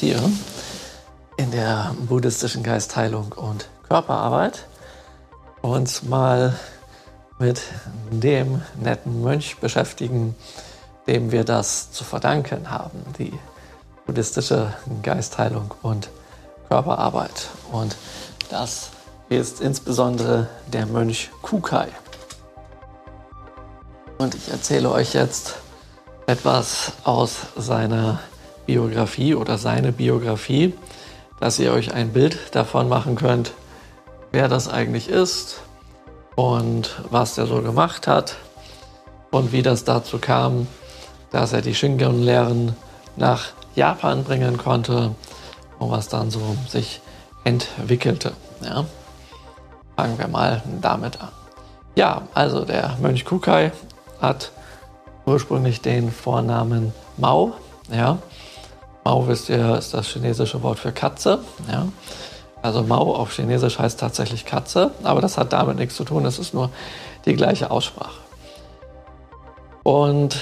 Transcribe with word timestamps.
hier 0.00 0.20
in 1.36 1.50
der 1.50 1.94
buddhistischen 1.98 2.62
Geistheilung 2.62 3.32
und 3.32 3.68
Körperarbeit 3.88 4.66
uns 5.62 6.02
mal 6.02 6.54
mit 7.38 7.62
dem 8.10 8.62
netten 8.80 9.22
Mönch 9.22 9.56
beschäftigen, 9.58 10.34
dem 11.06 11.32
wir 11.32 11.44
das 11.44 11.90
zu 11.92 12.04
verdanken 12.04 12.70
haben, 12.70 13.00
die 13.18 13.32
buddhistische 14.06 14.74
Geistheilung 15.02 15.74
und 15.82 16.10
Körperarbeit. 16.68 17.48
Und 17.72 17.96
das 18.50 18.90
ist 19.28 19.60
insbesondere 19.60 20.48
der 20.72 20.86
Mönch 20.86 21.30
Kukai. 21.42 21.88
Und 24.18 24.34
ich 24.34 24.50
erzähle 24.50 24.90
euch 24.90 25.14
jetzt 25.14 25.54
etwas 26.26 26.92
aus 27.04 27.36
seiner 27.56 28.20
Biografie 28.66 29.34
oder 29.34 29.58
seine 29.58 29.92
Biografie, 29.92 30.74
dass 31.40 31.58
ihr 31.58 31.72
euch 31.72 31.92
ein 31.92 32.12
Bild 32.12 32.54
davon 32.54 32.88
machen 32.88 33.16
könnt, 33.16 33.52
wer 34.32 34.48
das 34.48 34.68
eigentlich 34.68 35.08
ist 35.08 35.60
und 36.34 37.02
was 37.10 37.34
der 37.34 37.46
so 37.46 37.60
gemacht 37.62 38.06
hat 38.06 38.36
und 39.30 39.52
wie 39.52 39.62
das 39.62 39.84
dazu 39.84 40.18
kam, 40.18 40.66
dass 41.30 41.52
er 41.52 41.62
die 41.62 41.74
Shingon-Lehren 41.74 42.76
nach 43.16 43.48
Japan 43.74 44.24
bringen 44.24 44.56
konnte 44.56 45.14
und 45.78 45.90
was 45.90 46.08
dann 46.08 46.30
so 46.30 46.56
sich 46.68 47.00
entwickelte. 47.44 48.32
Ja. 48.62 48.84
Fangen 49.96 50.18
wir 50.18 50.28
mal 50.28 50.62
damit 50.80 51.20
an. 51.20 51.28
Ja, 51.94 52.22
also 52.34 52.64
der 52.64 52.96
Mönch 53.00 53.24
Kukai 53.24 53.70
hat 54.20 54.50
ursprünglich 55.26 55.80
den 55.80 56.10
Vornamen 56.10 56.92
Mao. 57.16 57.52
Ja. 57.92 58.18
Mao, 59.04 59.28
wisst 59.28 59.50
ihr, 59.50 59.76
ist 59.76 59.92
das 59.92 60.08
chinesische 60.08 60.62
Wort 60.62 60.78
für 60.78 60.92
Katze. 60.92 61.40
Ja. 61.70 61.86
Also 62.62 62.82
Mao 62.82 63.14
auf 63.14 63.32
Chinesisch 63.32 63.78
heißt 63.78 64.00
tatsächlich 64.00 64.46
Katze, 64.46 64.92
aber 65.02 65.20
das 65.20 65.36
hat 65.36 65.52
damit 65.52 65.76
nichts 65.76 65.96
zu 65.96 66.04
tun, 66.04 66.24
es 66.24 66.38
ist 66.38 66.54
nur 66.54 66.70
die 67.26 67.34
gleiche 67.34 67.70
Aussprache. 67.70 68.20
Und 69.82 70.40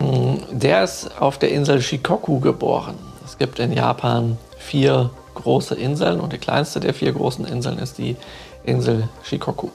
hm, 0.00 0.42
der 0.50 0.82
ist 0.82 1.20
auf 1.22 1.38
der 1.38 1.52
Insel 1.52 1.80
Shikoku 1.80 2.40
geboren. 2.40 2.96
Es 3.24 3.38
gibt 3.38 3.60
in 3.60 3.72
Japan 3.72 4.36
vier 4.58 5.10
große 5.34 5.76
Inseln 5.76 6.20
und 6.20 6.32
die 6.32 6.38
kleinste 6.38 6.80
der 6.80 6.94
vier 6.94 7.12
großen 7.12 7.44
Inseln 7.44 7.78
ist 7.78 7.98
die 7.98 8.16
Insel 8.64 9.08
Shikoku. 9.22 9.68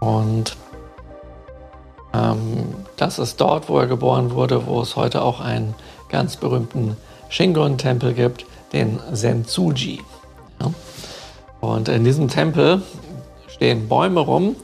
Und 0.00 0.56
ähm, 2.12 2.74
das 3.00 3.18
ist 3.18 3.40
dort, 3.40 3.68
wo 3.68 3.78
er 3.78 3.86
geboren 3.86 4.32
wurde, 4.32 4.66
wo 4.66 4.80
es 4.82 4.94
heute 4.94 5.22
auch 5.22 5.40
einen 5.40 5.74
ganz 6.10 6.36
berühmten 6.36 6.96
Shingon-Tempel 7.30 8.12
gibt, 8.12 8.44
den 8.72 8.98
Senzuji. 9.12 10.00
Und 11.60 11.88
in 11.88 12.04
diesem 12.04 12.28
Tempel 12.28 12.82
stehen 13.48 13.88
Bäume 13.88 14.20
rum, 14.20 14.56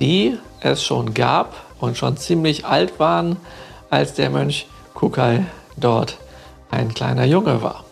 die 0.00 0.38
es 0.60 0.82
schon 0.82 1.14
gab 1.14 1.54
und 1.80 1.96
schon 1.96 2.16
ziemlich 2.16 2.66
alt 2.66 2.98
waren, 2.98 3.36
als 3.90 4.14
der 4.14 4.30
Mönch 4.30 4.66
Kukai 4.94 5.44
dort 5.76 6.18
ein 6.70 6.92
kleiner 6.94 7.24
Junge 7.24 7.62
war. 7.62 7.84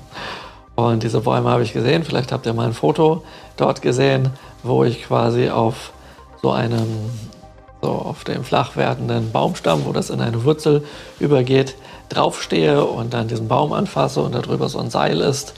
und 0.76 1.02
diese 1.02 1.20
Bäume 1.20 1.50
habe 1.50 1.62
ich 1.62 1.72
gesehen. 1.72 2.04
Vielleicht 2.04 2.32
habt 2.32 2.46
ihr 2.46 2.52
mal 2.52 2.66
ein 2.66 2.74
Foto 2.74 3.22
dort 3.56 3.82
gesehen, 3.82 4.30
wo 4.62 4.84
ich 4.84 5.02
quasi 5.02 5.50
auf 5.50 5.92
so 6.42 6.50
einem 6.50 6.86
so 7.82 7.88
auf 7.88 8.24
dem 8.24 8.44
flach 8.44 8.76
werdenden 8.76 9.32
Baumstamm, 9.32 9.84
wo 9.84 9.92
das 9.92 10.10
in 10.10 10.20
eine 10.20 10.44
Wurzel 10.44 10.84
übergeht, 11.18 11.76
draufstehe 12.08 12.84
und 12.84 13.14
dann 13.14 13.28
diesen 13.28 13.48
Baum 13.48 13.72
anfasse 13.72 14.20
und 14.20 14.34
darüber 14.34 14.68
so 14.68 14.78
ein 14.78 14.90
Seil 14.90 15.20
ist, 15.20 15.54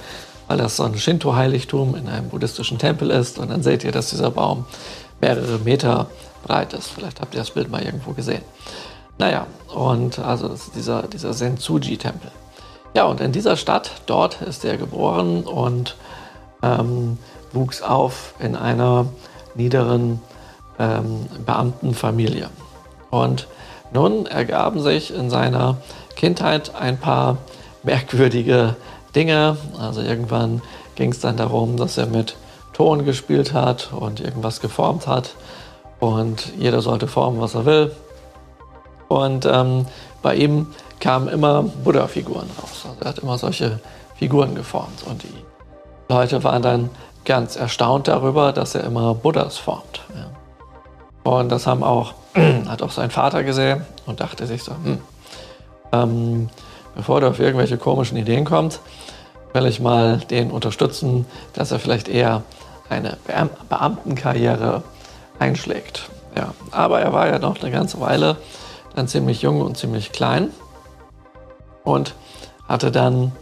weil 0.48 0.58
das 0.58 0.76
so 0.76 0.84
ein 0.84 0.96
Shinto-Heiligtum 0.96 1.96
in 1.96 2.08
einem 2.08 2.28
buddhistischen 2.28 2.78
Tempel 2.78 3.10
ist. 3.10 3.38
Und 3.38 3.50
dann 3.50 3.62
seht 3.62 3.84
ihr, 3.84 3.92
dass 3.92 4.10
dieser 4.10 4.30
Baum 4.30 4.66
mehrere 5.20 5.58
Meter 5.58 6.06
breit 6.44 6.72
ist. 6.74 6.88
Vielleicht 6.88 7.20
habt 7.20 7.34
ihr 7.34 7.41
das 7.41 7.50
Bild 7.50 7.70
mal 7.70 7.82
irgendwo 7.82 8.12
gesehen. 8.12 8.42
Naja, 9.19 9.46
und 9.75 10.19
also 10.19 10.50
dieser, 10.75 11.02
dieser 11.02 11.32
Senzuji-Tempel. 11.32 12.30
Ja, 12.94 13.04
und 13.04 13.20
in 13.20 13.32
dieser 13.32 13.56
Stadt, 13.56 13.91
dort 14.06 14.42
ist 14.42 14.64
er 14.64 14.76
geboren 14.76 15.44
und 15.44 15.96
ähm, 16.62 17.19
wuchs 17.52 17.82
auf 17.82 18.34
in 18.38 18.54
einer 18.54 19.06
niederen 19.54 20.20
ähm, 20.82 21.26
Beamtenfamilie. 21.47 22.50
Und 23.10 23.47
nun 23.93 24.26
ergaben 24.26 24.81
sich 24.81 25.15
in 25.15 25.31
seiner 25.31 25.76
Kindheit 26.16 26.75
ein 26.75 26.98
paar 26.98 27.38
merkwürdige 27.82 28.76
Dinge. 29.15 29.56
Also 29.78 30.00
irgendwann 30.00 30.62
ging 30.94 31.12
es 31.12 31.20
dann 31.20 31.37
darum, 31.37 31.76
dass 31.76 31.98
er 31.98 32.06
mit 32.06 32.37
Ton 32.72 33.04
gespielt 33.04 33.53
hat 33.53 33.91
und 33.93 34.20
irgendwas 34.20 34.60
geformt 34.60 35.06
hat. 35.06 35.34
Und 36.00 36.53
jeder 36.59 36.81
sollte 36.81 37.06
formen, 37.06 37.41
was 37.41 37.54
er 37.54 37.64
will. 37.64 37.93
Und 39.09 39.47
ähm, 39.47 39.87
bei 40.22 40.34
ihm 40.34 40.69
kamen 40.99 41.28
immer 41.28 41.62
Buddha-Figuren 41.62 42.49
raus. 42.60 42.87
Also 42.88 42.97
er 43.00 43.09
hat 43.09 43.19
immer 43.19 43.38
solche 43.38 43.78
Figuren 44.16 44.54
geformt. 44.54 45.04
Und 45.06 45.22
die 45.22 45.34
Leute 46.09 46.43
waren 46.44 46.62
dann 46.62 46.91
ganz 47.25 47.56
erstaunt 47.56 48.09
darüber, 48.09 48.53
dass 48.53 48.75
er 48.75 48.84
immer 48.84 49.14
Buddhas 49.14 49.59
formt. 49.59 50.00
Ja. 50.14 50.41
Und 51.24 51.50
das 51.50 51.66
haben 51.66 51.82
auch, 51.82 52.14
hat 52.68 52.82
auch 52.82 52.90
sein 52.90 53.10
Vater 53.10 53.44
gesehen 53.44 53.84
und 54.06 54.20
dachte 54.20 54.46
sich 54.46 54.62
so, 54.62 54.72
hm, 54.72 54.98
ähm, 55.92 56.48
bevor 56.94 57.20
der 57.20 57.30
auf 57.30 57.38
irgendwelche 57.38 57.78
komischen 57.78 58.16
Ideen 58.16 58.44
kommt, 58.44 58.80
will 59.52 59.66
ich 59.66 59.80
mal 59.80 60.18
den 60.18 60.50
unterstützen, 60.50 61.26
dass 61.52 61.70
er 61.72 61.78
vielleicht 61.78 62.08
eher 62.08 62.42
eine 62.88 63.18
Beamtenkarriere 63.68 64.82
einschlägt. 65.38 66.10
Ja, 66.36 66.54
aber 66.70 67.00
er 67.00 67.12
war 67.12 67.28
ja 67.28 67.38
noch 67.38 67.60
eine 67.60 67.70
ganze 67.70 68.00
Weile 68.00 68.36
dann 68.94 69.08
ziemlich 69.08 69.42
jung 69.42 69.60
und 69.60 69.76
ziemlich 69.76 70.12
klein 70.12 70.50
und 71.84 72.14
hatte 72.68 72.90
dann 72.90 73.32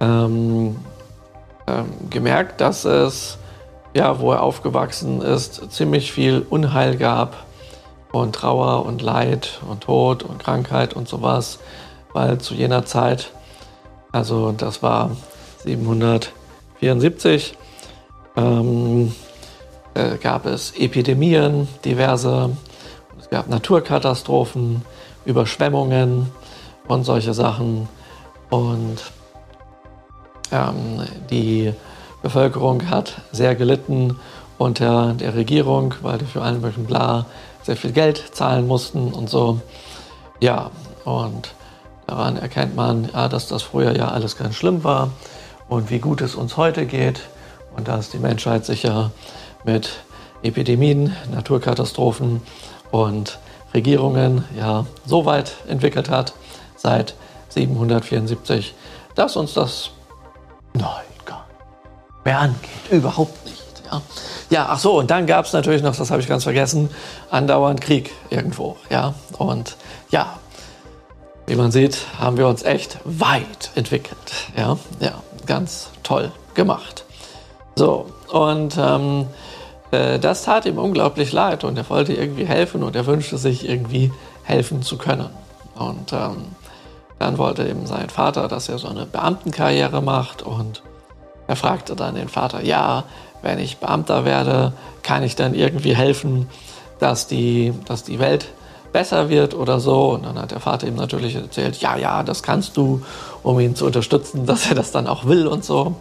ähm, 0.00 0.76
ähm, 1.66 1.86
gemerkt, 2.10 2.60
dass 2.60 2.84
es 2.84 3.38
ja, 3.94 4.20
wo 4.20 4.32
er 4.32 4.42
aufgewachsen 4.42 5.20
ist, 5.20 5.70
ziemlich 5.72 6.12
viel 6.12 6.46
Unheil 6.48 6.96
gab 6.96 7.46
und 8.12 8.34
Trauer 8.34 8.86
und 8.86 9.02
Leid 9.02 9.60
und 9.68 9.82
Tod 9.82 10.22
und 10.22 10.38
Krankheit 10.42 10.94
und 10.94 11.08
sowas, 11.08 11.58
weil 12.12 12.38
zu 12.38 12.54
jener 12.54 12.84
Zeit, 12.84 13.32
also 14.12 14.52
das 14.52 14.82
war 14.82 15.16
774, 15.64 17.56
ähm, 18.36 19.14
äh, 19.94 20.16
gab 20.16 20.46
es 20.46 20.72
Epidemien, 20.76 21.68
diverse, 21.84 22.56
es 23.18 23.28
gab 23.30 23.48
Naturkatastrophen, 23.48 24.82
Überschwemmungen 25.24 26.30
und 26.88 27.04
solche 27.04 27.34
Sachen. 27.34 27.88
Und 28.50 28.98
ähm, 30.50 31.06
die 31.30 31.72
Bevölkerung 32.22 32.88
hat 32.88 33.20
sehr 33.32 33.54
gelitten 33.54 34.18
unter 34.58 35.14
der 35.14 35.34
Regierung, 35.34 35.94
weil 36.02 36.18
die 36.18 36.24
für 36.24 36.42
allen 36.42 36.60
möglichen 36.60 36.86
bla 36.86 37.26
sehr 37.62 37.76
viel 37.76 37.92
Geld 37.92 38.22
zahlen 38.32 38.66
mussten 38.66 39.12
und 39.12 39.28
so. 39.28 39.60
Ja, 40.40 40.70
und 41.04 41.54
daran 42.06 42.36
erkennt 42.36 42.76
man, 42.76 43.08
ja, 43.12 43.28
dass 43.28 43.48
das 43.48 43.62
früher 43.62 43.96
ja 43.96 44.08
alles 44.08 44.36
ganz 44.36 44.54
schlimm 44.54 44.84
war 44.84 45.10
und 45.68 45.90
wie 45.90 45.98
gut 45.98 46.20
es 46.20 46.34
uns 46.34 46.56
heute 46.56 46.86
geht 46.86 47.20
und 47.76 47.88
dass 47.88 48.10
die 48.10 48.18
Menschheit 48.18 48.64
sich 48.64 48.82
ja 48.84 49.10
mit 49.64 49.90
Epidemien, 50.42 51.16
Naturkatastrophen 51.32 52.42
und 52.90 53.38
Regierungen 53.74 54.44
ja 54.56 54.86
so 55.06 55.24
weit 55.24 55.54
entwickelt 55.68 56.10
hat 56.10 56.34
seit 56.76 57.14
774, 57.48 58.74
dass 59.14 59.36
uns 59.36 59.54
das 59.54 59.90
nein 60.74 61.01
mehr 62.24 62.38
angeht. 62.38 62.90
Überhaupt 62.90 63.44
nicht. 63.44 63.82
Ja, 63.90 64.02
ja 64.50 64.66
ach 64.70 64.78
so, 64.78 64.98
und 64.98 65.10
dann 65.10 65.26
gab 65.26 65.44
es 65.44 65.52
natürlich 65.52 65.82
noch, 65.82 65.96
das 65.96 66.10
habe 66.10 66.20
ich 66.20 66.28
ganz 66.28 66.44
vergessen, 66.44 66.90
andauernd 67.30 67.80
Krieg 67.80 68.10
irgendwo. 68.30 68.76
Ja, 68.90 69.14
und 69.38 69.76
ja, 70.10 70.38
wie 71.46 71.56
man 71.56 71.72
sieht, 71.72 71.98
haben 72.18 72.36
wir 72.36 72.46
uns 72.46 72.62
echt 72.62 72.98
weit 73.04 73.70
entwickelt. 73.74 74.16
Ja, 74.56 74.78
ja, 75.00 75.22
ganz 75.46 75.90
toll 76.02 76.30
gemacht. 76.54 77.04
So, 77.74 78.06
und 78.30 78.76
ähm, 78.78 79.26
äh, 79.90 80.18
das 80.18 80.44
tat 80.44 80.66
ihm 80.66 80.78
unglaublich 80.78 81.32
leid 81.32 81.64
und 81.64 81.76
er 81.78 81.88
wollte 81.88 82.12
irgendwie 82.12 82.44
helfen 82.44 82.82
und 82.82 82.96
er 82.96 83.06
wünschte 83.06 83.38
sich 83.38 83.68
irgendwie 83.68 84.12
helfen 84.44 84.82
zu 84.82 84.98
können. 84.98 85.30
Und 85.74 86.12
ähm, 86.12 86.54
dann 87.18 87.38
wollte 87.38 87.66
eben 87.66 87.86
sein 87.86 88.08
Vater, 88.10 88.48
dass 88.48 88.68
er 88.68 88.78
so 88.78 88.88
eine 88.88 89.06
Beamtenkarriere 89.06 90.02
macht 90.02 90.42
und 90.42 90.82
er 91.46 91.56
fragte 91.56 91.96
dann 91.96 92.14
den 92.14 92.28
Vater, 92.28 92.62
ja, 92.62 93.04
wenn 93.42 93.58
ich 93.58 93.78
Beamter 93.78 94.24
werde, 94.24 94.72
kann 95.02 95.22
ich 95.22 95.36
dann 95.36 95.54
irgendwie 95.54 95.96
helfen, 95.96 96.48
dass 96.98 97.26
die, 97.26 97.74
dass 97.86 98.04
die 98.04 98.18
Welt 98.18 98.48
besser 98.92 99.28
wird 99.28 99.54
oder 99.54 99.80
so. 99.80 100.10
Und 100.10 100.24
dann 100.24 100.38
hat 100.38 100.52
der 100.52 100.60
Vater 100.60 100.86
ihm 100.86 100.94
natürlich 100.94 101.34
erzählt, 101.34 101.76
ja, 101.80 101.96
ja, 101.96 102.22
das 102.22 102.42
kannst 102.42 102.76
du, 102.76 103.02
um 103.42 103.58
ihn 103.58 103.74
zu 103.74 103.86
unterstützen, 103.86 104.46
dass 104.46 104.68
er 104.68 104.74
das 104.74 104.92
dann 104.92 105.06
auch 105.06 105.24
will 105.24 105.46
und 105.46 105.64
so. 105.64 105.96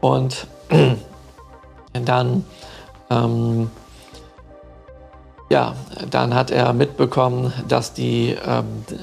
Und 0.00 0.46
dann, 1.92 2.44
ähm, 3.10 3.70
ja, 5.50 5.74
dann 6.08 6.34
hat 6.34 6.52
er 6.52 6.72
mitbekommen, 6.72 7.52
dass 7.66 7.92
die, 7.92 8.36
ähm, 8.46 8.84
die 8.88 8.98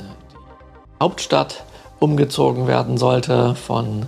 Hauptstadt 1.02 1.64
umgezogen 2.00 2.68
werden 2.68 2.98
sollte 2.98 3.56
von, 3.56 4.06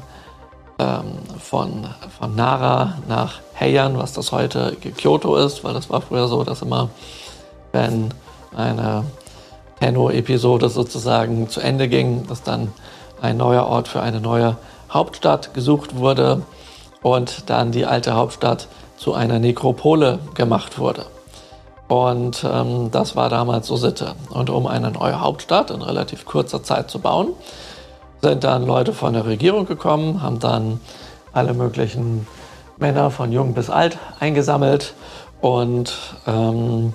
ähm, 0.80 1.20
von, 1.40 1.88
von 2.18 2.36
Nara 2.36 2.98
nach 3.08 3.40
Heian, 3.60 3.98
was 3.98 4.14
das 4.14 4.32
heute 4.32 4.78
Kyoto 4.98 5.36
ist, 5.36 5.64
weil 5.64 5.74
das 5.74 5.90
war 5.90 6.02
früher 6.02 6.28
so, 6.28 6.44
dass 6.44 6.62
immer, 6.62 6.90
wenn 7.72 8.14
eine 8.56 9.04
Tenno-Episode 9.80 10.70
sozusagen 10.70 11.50
zu 11.50 11.60
Ende 11.60 11.88
ging, 11.88 12.26
dass 12.28 12.44
dann 12.44 12.72
ein 13.22 13.38
neuer 13.38 13.66
Ort 13.66 13.88
für 13.88 14.02
eine 14.02 14.22
neue 14.22 14.58
Hauptstadt 14.90 15.54
gesucht 15.54 15.96
wurde 15.96 16.42
und 17.02 17.50
dann 17.50 17.72
die 17.72 17.86
alte 17.86 18.16
Hauptstadt 18.16 18.68
zu 18.98 19.14
einer 19.14 19.40
Nekropole 19.40 20.20
gemacht 20.34 20.80
wurde. 20.80 21.06
Und 21.88 22.46
ähm, 22.50 22.92
das 22.92 23.16
war 23.16 23.30
damals 23.30 23.68
so 23.68 23.76
Sitte. 23.76 24.14
Und 24.30 24.50
um 24.50 24.68
eine 24.68 24.92
neue 24.92 25.20
Hauptstadt 25.22 25.72
in 25.72 25.82
relativ 25.82 26.26
kurzer 26.26 26.62
Zeit 26.62 26.92
zu 26.92 27.00
bauen, 27.00 27.30
sind 28.22 28.44
dann 28.44 28.66
Leute 28.66 28.94
von 28.94 29.14
der 29.14 29.26
Regierung 29.26 29.66
gekommen, 29.66 30.22
haben 30.22 30.40
dann 30.40 30.80
alle 31.32 31.54
möglichen 31.54 32.28
Männer 32.78 33.12
von 33.12 33.32
jung 33.32 33.54
bis 33.54 33.70
alt 33.70 33.98
eingesammelt 34.20 34.94
und 35.42 35.98
ähm, 36.28 36.94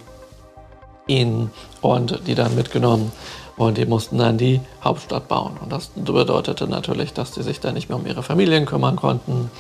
ihn 1.07 1.51
und 1.81 2.27
die 2.27 2.35
dann 2.35 2.55
mitgenommen 2.55 3.13
und 3.57 3.79
die 3.79 3.87
mussten 3.87 4.19
dann 4.19 4.39
die 4.39 4.61
Hauptstadt 4.83 5.29
bauen. 5.29 5.57
Und 5.61 5.73
das 5.73 5.91
bedeutete 5.95 6.67
natürlich, 6.67 7.13
dass 7.13 7.33
die 7.33 7.43
sich 7.43 7.61
dann 7.61 7.75
nicht 7.75 7.89
mehr 7.89 7.99
um 7.99 8.07
ihre 8.07 8.23
Familien 8.23 8.67
kümmern 8.67 8.97
konnten 8.97 9.51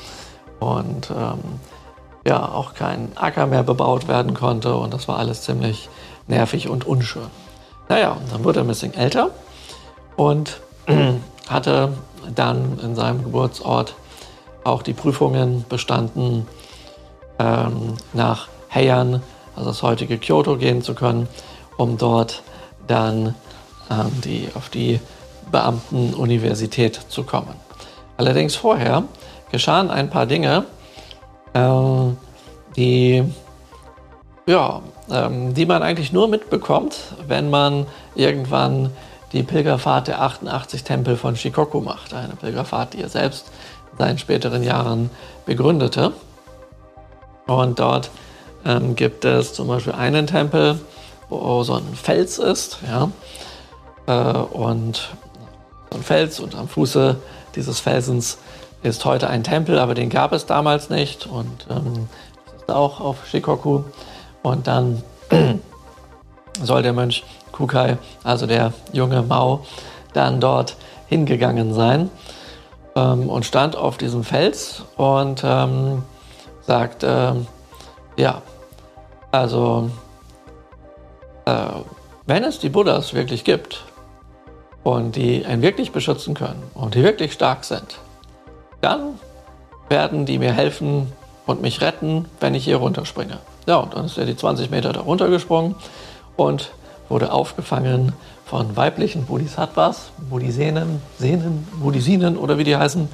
und 0.61 1.11
ähm, 1.11 1.61
ja 2.27 2.49
auch 2.49 2.75
kein 2.75 3.13
Acker 3.17 3.47
mehr 3.47 3.63
bebaut 3.63 4.09
werden 4.09 4.35
konnte 4.35 4.75
und 4.75 4.95
das 4.95 5.09
war 5.09 5.19
alles 5.19 5.43
ziemlich 5.43 5.89
nervig 6.27 6.69
und 6.69 6.87
unschön. 6.87 7.27
Naja, 7.89 8.17
dann 8.33 8.45
wurde 8.45 8.61
er 8.61 8.65
ein 8.65 8.69
bisschen 8.69 8.95
älter 8.95 9.31
und 10.17 10.61
hatte 11.49 11.93
dann 12.35 12.79
in 12.81 12.95
seinem 12.95 13.23
Geburtsort 13.23 13.95
auch 14.65 14.83
die 14.83 14.95
Prüfungen 14.95 15.65
bestanden, 15.69 16.47
ähm, 17.39 17.95
nach 18.13 18.49
Heian, 18.73 19.23
also 19.57 19.71
das 19.71 19.83
heutige 19.83 20.19
Kyoto, 20.19 20.57
gehen 20.57 20.83
zu 20.83 20.95
können, 20.95 21.29
um 21.77 21.99
dort 21.99 22.43
dann 22.87 23.35
ähm, 23.91 24.21
die, 24.25 24.49
auf 24.55 24.69
die 24.69 25.01
Beamtenuniversität 25.51 27.01
zu 27.09 27.25
kommen. 27.25 27.55
Allerdings 28.17 28.55
vorher 28.55 29.05
geschahen 29.51 29.91
ein 29.91 30.11
paar 30.11 30.27
Dinge, 30.27 30.65
äh, 31.53 31.69
die, 32.77 33.25
ja, 34.47 34.83
ähm, 35.11 35.55
die 35.55 35.67
man 35.67 35.83
eigentlich 35.83 36.13
nur 36.13 36.29
mitbekommt, 36.29 36.97
wenn 37.27 37.51
man 37.51 37.87
irgendwann 38.15 38.91
die 39.35 39.43
Pilgerfahrt 39.43 40.09
der 40.09 40.23
88 40.23 40.85
Tempel 40.85 41.17
von 41.17 41.37
Shikoku 41.37 41.81
macht. 41.81 42.15
Eine 42.15 42.37
Pilgerfahrt, 42.37 42.95
die 42.95 43.03
er 43.03 43.09
selbst 43.09 43.51
in 43.93 43.99
seinen 43.99 44.19
späteren 44.19 44.63
Jahren 44.63 45.11
begründete. 45.45 46.13
Und 47.47 47.79
dort 47.81 48.11
ähm, 48.65 48.95
gibt 48.95 49.25
es 49.25 49.53
zum 49.53 49.69
Beispiel 49.69 49.93
einen 49.93 50.27
Tempel, 50.27 50.79
wo 51.29 51.63
so 51.65 51.75
ein 51.75 51.95
Fels 51.95 52.39
ist. 52.39 52.79
Ja? 52.87 53.11
Äh, 54.07 54.39
und 54.39 55.11
so 55.91 55.99
ein 55.99 56.03
Fels 56.03 56.39
und 56.39 56.55
am 56.55 56.69
Fuße 56.69 57.17
dieses 57.57 57.81
Felsens 57.81 58.39
ist 58.83 59.05
heute 59.05 59.29
ein 59.29 59.43
Tempel, 59.43 59.79
aber 59.79 59.95
den 59.95 60.11
gab 60.11 60.33
es 60.33 60.47
damals 60.47 60.91
nicht. 60.91 61.27
Und 61.27 61.67
ähm, 61.71 62.09
das 62.47 62.63
ist 62.63 62.71
auch 62.71 63.01
auf 63.01 63.27
Shikoku. 63.27 63.83
Und 64.43 64.69
dann 64.69 65.03
soll 66.63 66.83
der 66.83 66.93
Mönch 66.93 67.25
Kukai, 67.53 67.99
also 68.23 68.47
der 68.47 68.73
junge 68.93 69.23
Mao, 69.23 69.65
dann 70.13 70.41
dort 70.41 70.77
hingegangen 71.09 71.75
sein 71.75 72.11
ähm, 72.97 73.29
und 73.29 73.45
stand 73.45 73.77
auf 73.77 73.97
diesem 73.97 74.25
Fels 74.25 74.83
und 74.97 75.43
ähm, 75.45 76.03
sagt, 76.63 77.03
äh, 77.03 77.33
ja, 78.17 78.43
also 79.31 79.91
äh, 81.45 81.53
wenn 82.27 82.45
es 82.45 82.59
die 82.59 82.69
Buddhas 82.69 83.15
wirklich 83.15 83.45
gibt 83.45 83.85
und 84.83 85.17
die 85.17 85.45
einen 85.45 85.63
wirklich 85.63 85.93
beschützen 85.93 86.35
können 86.35 86.63
und 86.75 86.95
die 86.95 87.03
wirklich 87.03 87.33
stark 87.33 87.65
sind, 87.65 87.99
dann 88.81 89.19
werden 89.89 90.27
die 90.27 90.39
mir 90.39 90.53
helfen 90.53 91.13
und 91.47 91.61
mich 91.61 91.81
retten, 91.81 92.27
wenn 92.41 92.55
ich 92.55 92.65
hier 92.65 92.77
runterspringe. 92.77 93.39
Ja, 93.67 93.77
und 93.77 93.95
dann 93.95 94.07
ist 94.07 94.19
er 94.19 94.25
die 94.25 94.37
20 94.37 94.71
Meter 94.71 94.93
da 94.93 95.01
runtergesprungen 95.01 95.75
und 96.37 96.73
wurde 97.09 97.33
aufgefangen 97.33 98.13
von 98.45 98.77
weiblichen 98.77 99.25
Bodhisattvas, 99.27 100.11
Bodhisenen, 100.31 101.01
Sehnen, 101.19 101.67
Bodhisinen 101.83 102.37
oder 102.37 102.59
wie 102.59 102.65
die 102.65 102.77
heißen, 102.77 103.09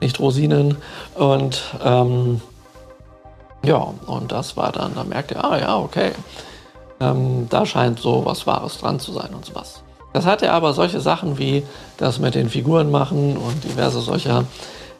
nicht 0.00 0.18
Rosinen. 0.20 0.76
Und 1.14 1.62
ähm, 1.84 2.40
ja, 3.64 3.94
und 4.06 4.32
das 4.32 4.56
war 4.56 4.72
dann, 4.72 4.94
da 4.94 5.04
merkte 5.04 5.36
er, 5.36 5.44
ah 5.44 5.58
ja, 5.58 5.78
okay, 5.78 6.12
ähm, 7.00 7.46
da 7.48 7.64
scheint 7.66 8.00
so 8.00 8.24
was 8.24 8.46
Wahres 8.46 8.78
dran 8.78 8.98
zu 8.98 9.12
sein 9.12 9.34
und 9.34 9.44
sowas. 9.44 9.82
Das 10.12 10.26
hat 10.26 10.42
er 10.42 10.52
aber 10.52 10.74
solche 10.74 11.00
Sachen 11.00 11.38
wie 11.38 11.62
das 11.96 12.18
mit 12.18 12.34
den 12.34 12.48
Figuren 12.48 12.90
machen 12.90 13.36
und 13.36 13.64
diverse 13.64 14.00
solcher 14.00 14.44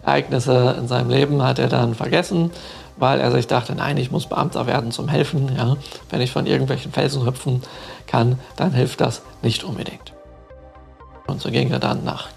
Ereignisse 0.05 0.77
in 0.79 0.89
seinem 0.89 1.11
Leben 1.11 1.43
hat 1.43 1.59
er 1.59 1.69
dann 1.69 1.95
vergessen 1.95 2.51
weil 3.03 3.19
er 3.19 3.33
sich 3.33 3.49
dachte, 3.49 3.75
nein, 3.75 3.97
ich 3.97 4.13
muss 4.13 4.27
Beamter 4.27 4.69
werden 4.69 4.93
zum 4.93 5.09
Helfen. 5.09 5.57
Ja. 5.57 5.77
Wenn 6.09 6.21
ich 6.21 6.31
von 6.31 6.47
irgendwelchen 6.47 6.93
Felsen 6.93 7.27
hüpfen 7.27 7.61
kann, 8.07 8.39
dann 8.55 8.71
hilft 8.71 9.01
das 9.01 9.23
nicht 9.43 9.65
unbedingt. 9.65 10.13
Und 11.27 11.41
so 11.41 11.51
ging 11.51 11.73
er 11.73 11.81
dann 11.81 12.05
nach 12.05 12.29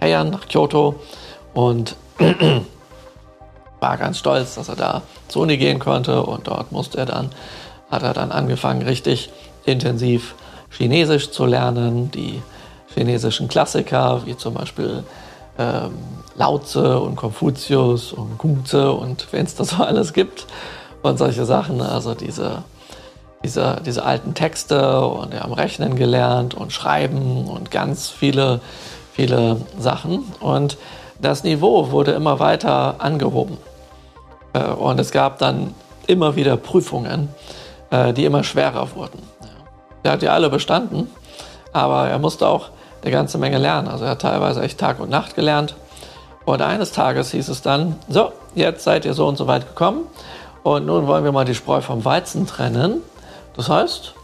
Heian, 0.00 0.30
nach 0.30 0.48
Kyoto 0.48 0.96
und 1.54 1.94
war 3.80 3.96
ganz 3.96 4.18
stolz, 4.18 4.56
dass 4.56 4.68
er 4.68 4.74
da 4.74 5.02
zur 5.28 5.42
Uni 5.42 5.56
gehen 5.56 5.78
konnte 5.78 6.24
und 6.24 6.48
dort 6.48 6.72
musste 6.72 6.98
er 6.98 7.06
dann, 7.06 7.30
hat 7.88 8.02
er 8.02 8.12
dann 8.12 8.32
angefangen, 8.32 8.82
richtig 8.82 9.30
intensiv 9.66 10.34
Chinesisch 10.76 11.30
zu 11.30 11.46
lernen, 11.46 12.10
die 12.10 12.42
chinesischen 12.92 13.46
Klassiker, 13.46 14.22
wie 14.26 14.36
zum 14.36 14.54
Beispiel 14.54 15.04
ähm, 15.60 15.92
Laozi 16.38 16.78
und 16.78 17.16
Konfuzius 17.16 18.12
und 18.12 18.38
Kungze 18.38 18.92
und 18.92 19.26
wenn 19.32 19.44
es 19.44 19.54
das 19.54 19.70
so 19.70 19.82
alles 19.82 20.12
gibt 20.12 20.46
und 21.02 21.18
solche 21.18 21.44
Sachen. 21.44 21.80
Also 21.80 22.14
diese, 22.14 22.62
diese, 23.44 23.80
diese 23.84 24.04
alten 24.04 24.34
Texte 24.34 25.04
und 25.04 25.32
wir 25.32 25.40
haben 25.40 25.52
Rechnen 25.52 25.96
gelernt 25.96 26.54
und 26.54 26.72
Schreiben 26.72 27.48
und 27.48 27.70
ganz 27.70 28.08
viele, 28.08 28.60
viele 29.12 29.60
Sachen. 29.78 30.24
Und 30.40 30.78
das 31.20 31.42
Niveau 31.42 31.90
wurde 31.90 32.12
immer 32.12 32.38
weiter 32.38 32.96
angehoben. 32.98 33.58
Äh, 34.52 34.64
und 34.64 35.00
es 35.00 35.10
gab 35.10 35.38
dann 35.38 35.74
immer 36.06 36.36
wieder 36.36 36.56
Prüfungen, 36.56 37.28
äh, 37.90 38.12
die 38.12 38.24
immer 38.24 38.44
schwerer 38.44 38.94
wurden. 38.94 39.22
Er 40.04 40.12
hat 40.12 40.22
ja 40.22 40.32
alle 40.32 40.48
bestanden, 40.48 41.10
aber 41.72 42.08
er 42.08 42.18
musste 42.18 42.46
auch 42.46 42.70
eine 43.02 43.10
ganze 43.10 43.38
Menge 43.38 43.58
lernen. 43.58 43.88
Also 43.88 44.04
er 44.04 44.12
hat 44.12 44.22
teilweise 44.22 44.62
echt 44.62 44.78
Tag 44.78 45.00
und 45.00 45.10
Nacht 45.10 45.34
gelernt. 45.34 45.74
Und 46.48 46.62
eines 46.62 46.92
Tages 46.92 47.32
hieß 47.32 47.50
es 47.50 47.60
dann, 47.60 47.96
so, 48.08 48.32
jetzt 48.54 48.82
seid 48.82 49.04
ihr 49.04 49.12
so 49.12 49.26
und 49.26 49.36
so 49.36 49.46
weit 49.46 49.68
gekommen 49.68 50.06
und 50.62 50.86
nun 50.86 51.06
wollen 51.06 51.22
wir 51.22 51.30
mal 51.30 51.44
die 51.44 51.54
Spreu 51.54 51.82
vom 51.82 52.06
Weizen 52.06 52.46
trennen. 52.46 53.02
Das 53.54 53.68
heißt, 53.68 54.14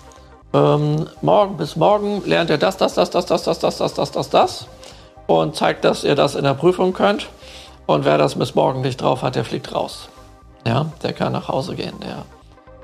ähm, 0.55 1.07
morgen 1.21 1.59
bis 1.59 1.77
morgen 1.77 2.23
lernt 2.25 2.49
ihr 2.49 2.57
das, 2.57 2.79
das, 2.79 2.95
das, 2.95 3.11
das, 3.11 3.27
das, 3.27 3.43
das, 3.43 3.59
das, 3.59 3.77
das, 3.77 3.93
das, 3.93 4.11
das, 4.11 4.31
das 4.31 4.67
und 5.27 5.55
zeigt, 5.55 5.85
dass 5.85 6.03
ihr 6.03 6.15
das 6.15 6.35
in 6.35 6.45
der 6.45 6.55
Prüfung 6.55 6.95
könnt. 6.95 7.29
Und 7.85 8.07
wer 8.07 8.17
das 8.17 8.37
bis 8.37 8.55
morgen 8.55 8.81
nicht 8.81 9.03
drauf 9.03 9.21
hat, 9.21 9.35
der 9.35 9.45
fliegt 9.45 9.75
raus. 9.75 10.09
Ja, 10.67 10.87
der 11.03 11.13
kann 11.13 11.35
nach 11.35 11.49
Hause 11.49 11.75
gehen, 11.75 12.01
der 12.01 12.25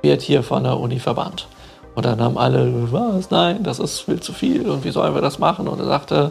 wird 0.03 0.21
hier 0.21 0.43
von 0.43 0.65
der 0.65 0.79
Uni 0.79 0.99
verbannt. 0.99 1.49
Und 1.95 2.05
dann 2.05 2.21
haben 2.21 2.37
alle, 2.37 2.93
was, 2.93 3.31
nein, 3.31 3.63
das 3.63 3.79
ist 3.79 4.01
viel 4.01 4.21
zu 4.21 4.35
viel 4.35 4.69
und 4.69 4.85
wie 4.85 4.91
sollen 4.91 5.15
wir 5.15 5.23
das 5.23 5.39
machen? 5.39 5.67
Und 5.67 5.81
er 5.81 5.87
sagte, 5.87 6.31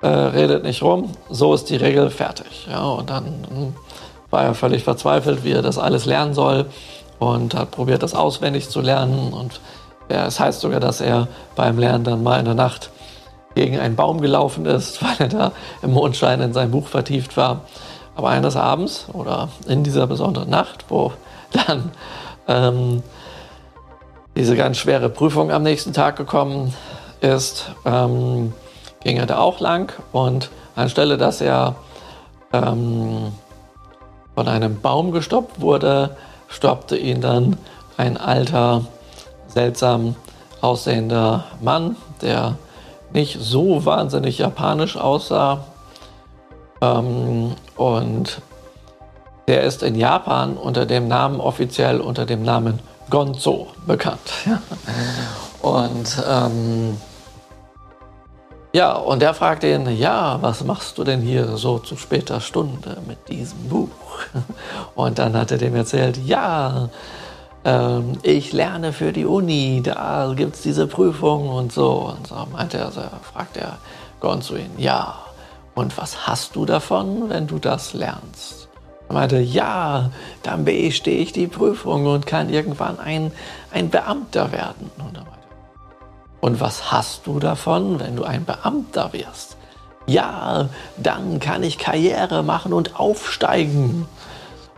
äh, 0.00 0.06
redet 0.06 0.64
nicht 0.64 0.82
rum, 0.82 1.12
so 1.28 1.54
ist 1.54 1.70
die 1.70 1.76
Regel 1.76 2.10
fertig. 2.10 2.68
Ja, 2.70 2.84
und 2.84 3.10
dann 3.10 3.24
hm, 3.24 3.74
war 4.30 4.44
er 4.44 4.54
völlig 4.54 4.84
verzweifelt, 4.84 5.44
wie 5.44 5.52
er 5.52 5.62
das 5.62 5.78
alles 5.78 6.06
lernen 6.06 6.34
soll 6.34 6.66
und 7.18 7.54
hat 7.54 7.70
probiert, 7.70 8.02
das 8.02 8.14
auswendig 8.14 8.68
zu 8.68 8.80
lernen. 8.80 9.32
Und 9.32 9.60
ja, 10.10 10.26
es 10.26 10.38
heißt 10.38 10.60
sogar, 10.60 10.80
dass 10.80 11.00
er 11.00 11.28
beim 11.56 11.78
Lernen 11.78 12.04
dann 12.04 12.22
mal 12.22 12.38
in 12.38 12.44
der 12.44 12.54
Nacht 12.54 12.90
gegen 13.54 13.78
einen 13.78 13.96
Baum 13.96 14.20
gelaufen 14.20 14.66
ist, 14.66 15.02
weil 15.02 15.16
er 15.18 15.28
da 15.28 15.52
im 15.82 15.92
Mondschein 15.92 16.40
in 16.40 16.52
sein 16.52 16.70
Buch 16.70 16.86
vertieft 16.86 17.36
war. 17.36 17.62
Aber 18.14 18.30
eines 18.30 18.56
Abends 18.56 19.06
oder 19.12 19.48
in 19.66 19.84
dieser 19.84 20.06
besonderen 20.06 20.50
Nacht, 20.50 20.86
wo 20.88 21.12
dann 21.66 21.92
ähm, 22.46 23.02
diese 24.36 24.56
ganz 24.56 24.76
schwere 24.76 25.08
Prüfung 25.08 25.50
am 25.50 25.62
nächsten 25.62 25.92
Tag 25.92 26.16
gekommen 26.16 26.74
ist, 27.20 27.70
ähm, 27.84 28.52
ging 29.02 29.16
er 29.16 29.26
da 29.26 29.38
auch 29.38 29.60
lang 29.60 29.92
und 30.12 30.50
anstelle, 30.76 31.16
dass 31.16 31.40
er 31.40 31.76
ähm, 32.52 33.32
von 34.34 34.48
einem 34.48 34.80
Baum 34.80 35.12
gestoppt 35.12 35.60
wurde, 35.60 36.16
stoppte 36.48 36.96
ihn 36.96 37.20
dann 37.20 37.56
ein 37.96 38.16
alter, 38.16 38.84
seltsam 39.48 40.14
aussehender 40.60 41.44
Mann, 41.60 41.96
der 42.22 42.56
nicht 43.12 43.38
so 43.40 43.84
wahnsinnig 43.84 44.38
japanisch 44.38 44.96
aussah. 44.96 45.64
Ähm, 46.80 47.52
und 47.76 48.40
der 49.48 49.62
ist 49.62 49.82
in 49.82 49.94
Japan 49.94 50.56
unter 50.56 50.86
dem 50.86 51.08
Namen, 51.08 51.40
offiziell 51.40 52.00
unter 52.00 52.26
dem 52.26 52.42
Namen 52.42 52.80
Gonzo 53.10 53.68
bekannt. 53.86 54.30
und 55.62 56.22
ähm, 56.28 56.96
ja, 58.78 58.92
und 58.92 59.24
er 59.24 59.34
fragte 59.34 59.66
ihn, 59.72 59.88
ja, 59.98 60.38
was 60.40 60.62
machst 60.62 60.98
du 60.98 61.02
denn 61.02 61.20
hier 61.20 61.56
so 61.56 61.80
zu 61.80 61.96
später 61.96 62.40
Stunde 62.40 62.98
mit 63.08 63.28
diesem 63.28 63.68
Buch? 63.68 63.88
Und 64.94 65.18
dann 65.18 65.36
hat 65.36 65.50
er 65.50 65.58
dem 65.58 65.74
erzählt, 65.74 66.16
ja, 66.24 66.88
ähm, 67.64 68.12
ich 68.22 68.52
lerne 68.52 68.92
für 68.92 69.12
die 69.12 69.26
Uni, 69.26 69.82
da 69.82 70.32
gibt 70.36 70.54
es 70.54 70.62
diese 70.62 70.86
Prüfung 70.86 71.48
und 71.48 71.72
so. 71.72 72.14
Und 72.16 72.28
so 72.28 72.36
meinte 72.52 72.78
er, 72.78 72.86
also 72.86 73.00
fragt 73.32 73.56
er 73.56 73.78
Gonzo 74.20 74.54
ihn, 74.54 74.70
ja, 74.78 75.16
und 75.74 75.98
was 75.98 76.28
hast 76.28 76.54
du 76.54 76.64
davon, 76.64 77.28
wenn 77.30 77.48
du 77.48 77.58
das 77.58 77.94
lernst? 77.94 78.68
Er 79.08 79.14
meinte, 79.14 79.38
ja, 79.40 80.10
dann 80.44 80.64
bestehe 80.64 81.18
ich 81.18 81.32
die 81.32 81.48
Prüfung 81.48 82.06
und 82.06 82.26
kann 82.26 82.48
irgendwann 82.48 83.00
ein, 83.00 83.32
ein 83.72 83.90
Beamter 83.90 84.52
werden. 84.52 84.88
Und, 84.98 85.14
meinte, 85.14 85.37
und 86.40 86.60
was 86.60 86.92
hast 86.92 87.26
du 87.26 87.40
davon, 87.40 88.00
wenn 88.00 88.16
du 88.16 88.24
ein 88.24 88.44
Beamter 88.44 89.12
wirst? 89.12 89.56
Ja, 90.06 90.68
dann 90.96 91.40
kann 91.40 91.62
ich 91.62 91.78
Karriere 91.78 92.42
machen 92.42 92.72
und 92.72 92.98
aufsteigen. 92.98 94.06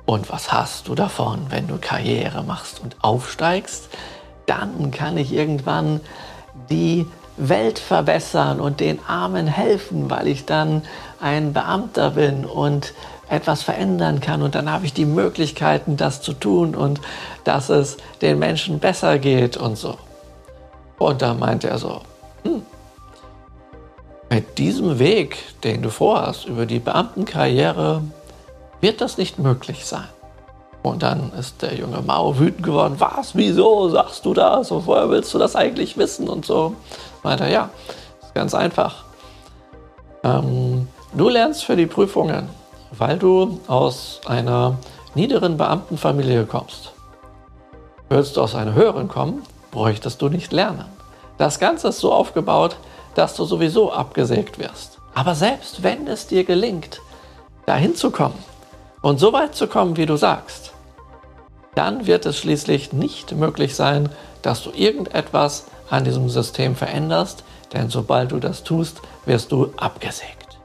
Und 0.07 0.31
was 0.31 0.52
hast 0.52 0.88
du 0.88 0.95
davon, 0.95 1.47
wenn 1.50 1.69
du 1.69 1.79
Karriere 1.79 2.43
machst 2.43 2.81
und 2.83 2.97
aufsteigst? 3.00 3.88
Dann 4.47 4.90
kann 4.90 5.17
ich 5.17 5.33
irgendwann 5.33 6.00
die 6.69 7.07
Welt 7.37 7.79
verbessern 7.79 8.61
und 8.61 8.81
den 8.81 8.99
Armen 9.07 9.47
helfen, 9.47 10.11
weil 10.11 10.26
ich 10.26 10.47
dann 10.47 10.83
ein 11.21 11.52
Beamter 11.52 12.11
bin 12.11 12.45
und 12.45 12.93
etwas 13.29 13.62
verändern 13.62 14.21
kann 14.21 14.43
und 14.43 14.57
dann 14.57 14.71
habe 14.71 14.87
ich 14.87 14.93
die 14.93 15.05
Möglichkeiten, 15.05 15.97
das 15.97 16.21
zu 16.21 16.33
tun 16.33 16.75
und 16.75 17.00
dass 17.45 17.69
es 17.69 17.97
den 18.21 18.40
Menschen 18.40 18.81
besser 18.81 19.19
geht 19.19 19.57
und 19.57 19.79
so. 19.79 19.97
Und 21.00 21.21
da 21.21 21.35
meinte 21.35 21.69
er 21.69 21.78
so, 21.78 22.02
hm, 22.45 22.62
mit 24.30 24.59
diesem 24.59 25.00
Weg, 25.00 25.37
den 25.64 25.83
du 25.83 25.90
vorhast, 25.90 26.45
über 26.45 26.64
die 26.64 26.78
Beamtenkarriere, 26.78 28.02
wird 28.80 29.00
das 29.00 29.19
nicht 29.19 29.40
möglich 29.40 29.85
sein. 29.85 30.07
Und 30.85 31.02
dann 31.02 31.33
ist 31.33 31.62
der 31.62 31.75
junge 31.75 32.00
Mao 32.00 32.38
wütend 32.38 32.62
geworden. 32.62 32.95
Was? 32.99 33.35
Wieso 33.35 33.88
sagst 33.88 34.25
du 34.25 34.33
das? 34.33 34.71
Und 34.71 34.87
woher 34.87 35.11
willst 35.11 35.35
du 35.35 35.38
das 35.38 35.57
eigentlich 35.57 35.97
wissen? 35.99 36.28
Und 36.28 36.47
so. 36.47 36.76
Meinte 37.25 37.45
er, 37.45 37.50
ja, 37.50 37.71
ist 38.23 38.33
ganz 38.35 38.54
einfach. 38.54 39.02
Ähm, 40.23 40.87
du 41.12 41.28
lernst 41.28 41.64
für 41.64 41.75
die 41.75 41.87
Prüfungen 41.87 42.49
weil 42.90 43.19
du 43.19 43.61
aus 43.66 44.21
einer 44.26 44.76
niederen 45.14 45.57
Beamtenfamilie 45.57 46.45
kommst. 46.47 46.92
Würdest 48.09 48.37
du 48.37 48.42
aus 48.42 48.54
einer 48.54 48.75
höheren 48.75 49.09
kommen, 49.09 49.42
bräuchtest 49.70 50.20
du 50.22 50.28
nicht 50.28 50.52
lernen. 50.52 50.86
Das 51.38 51.58
Ganze 51.58 51.88
ist 51.88 52.00
so 52.00 52.12
aufgebaut, 52.12 52.76
dass 53.14 53.34
du 53.34 53.44
sowieso 53.44 53.92
abgesägt 53.92 54.58
wirst. 54.58 54.98
Aber 55.14 55.34
selbst 55.34 55.82
wenn 55.82 56.06
es 56.06 56.26
dir 56.26 56.44
gelingt, 56.44 57.00
dahin 57.66 57.94
zu 57.94 58.10
kommen 58.10 58.38
und 59.02 59.18
so 59.18 59.32
weit 59.32 59.54
zu 59.54 59.66
kommen, 59.66 59.96
wie 59.96 60.06
du 60.06 60.16
sagst, 60.16 60.72
dann 61.74 62.06
wird 62.06 62.26
es 62.26 62.38
schließlich 62.38 62.92
nicht 62.92 63.32
möglich 63.32 63.74
sein, 63.74 64.10
dass 64.42 64.62
du 64.62 64.70
irgendetwas 64.70 65.66
an 65.88 66.04
diesem 66.04 66.28
System 66.28 66.76
veränderst, 66.76 67.44
denn 67.72 67.90
sobald 67.90 68.32
du 68.32 68.38
das 68.38 68.64
tust, 68.64 69.00
wirst 69.24 69.52
du 69.52 69.72
abgesägt. 69.76 70.58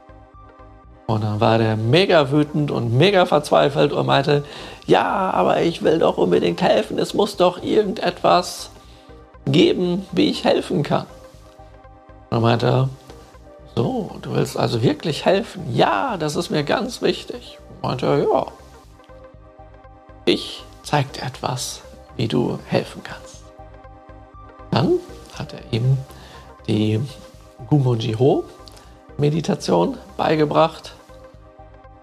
Und 1.06 1.22
dann 1.22 1.40
war 1.40 1.58
der 1.58 1.76
mega 1.76 2.32
wütend 2.32 2.70
und 2.70 2.92
mega 2.92 3.26
verzweifelt 3.26 3.92
und 3.92 4.06
meinte, 4.06 4.44
ja, 4.86 5.30
aber 5.30 5.62
ich 5.62 5.82
will 5.82 6.00
doch 6.00 6.18
unbedingt 6.18 6.62
helfen. 6.62 6.98
Es 6.98 7.14
muss 7.14 7.36
doch 7.36 7.62
irgendetwas 7.62 8.70
geben, 9.46 10.06
wie 10.12 10.30
ich 10.30 10.44
helfen 10.44 10.82
kann. 10.82 11.06
Und 12.30 12.42
meinte 12.42 12.66
er, 12.66 12.88
so, 13.74 14.16
du 14.22 14.34
willst 14.34 14.56
also 14.56 14.82
wirklich 14.82 15.24
helfen? 15.24 15.74
Ja, 15.74 16.16
das 16.16 16.36
ist 16.36 16.50
mir 16.50 16.64
ganz 16.64 17.02
wichtig. 17.02 17.58
Meinte 17.82 18.06
er, 18.06 18.18
ja, 18.18 18.46
ich 20.24 20.64
zeig 20.82 21.12
dir 21.12 21.22
etwas, 21.22 21.82
wie 22.16 22.26
du 22.26 22.58
helfen 22.66 23.02
kannst. 23.04 23.44
Dann 24.70 24.98
hat 25.38 25.52
er 25.52 25.60
ihm 25.70 25.96
die 26.66 27.00
Gumonji-Ho 27.68 28.44
Meditation 29.18 29.96
beigebracht 30.16 30.94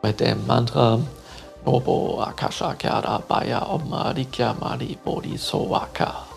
mit 0.02 0.20
dem 0.20 0.48
Mantra 0.48 1.00
Nobo 1.66 2.22
Akasha 2.22 2.74
Kyara 2.76 3.20
Baya 3.28 3.68
Omma 3.70 4.12
Rikya 4.12 4.56
Mari 4.60 4.98
Bodhi 5.04 5.38
Sowaka. 5.38 6.33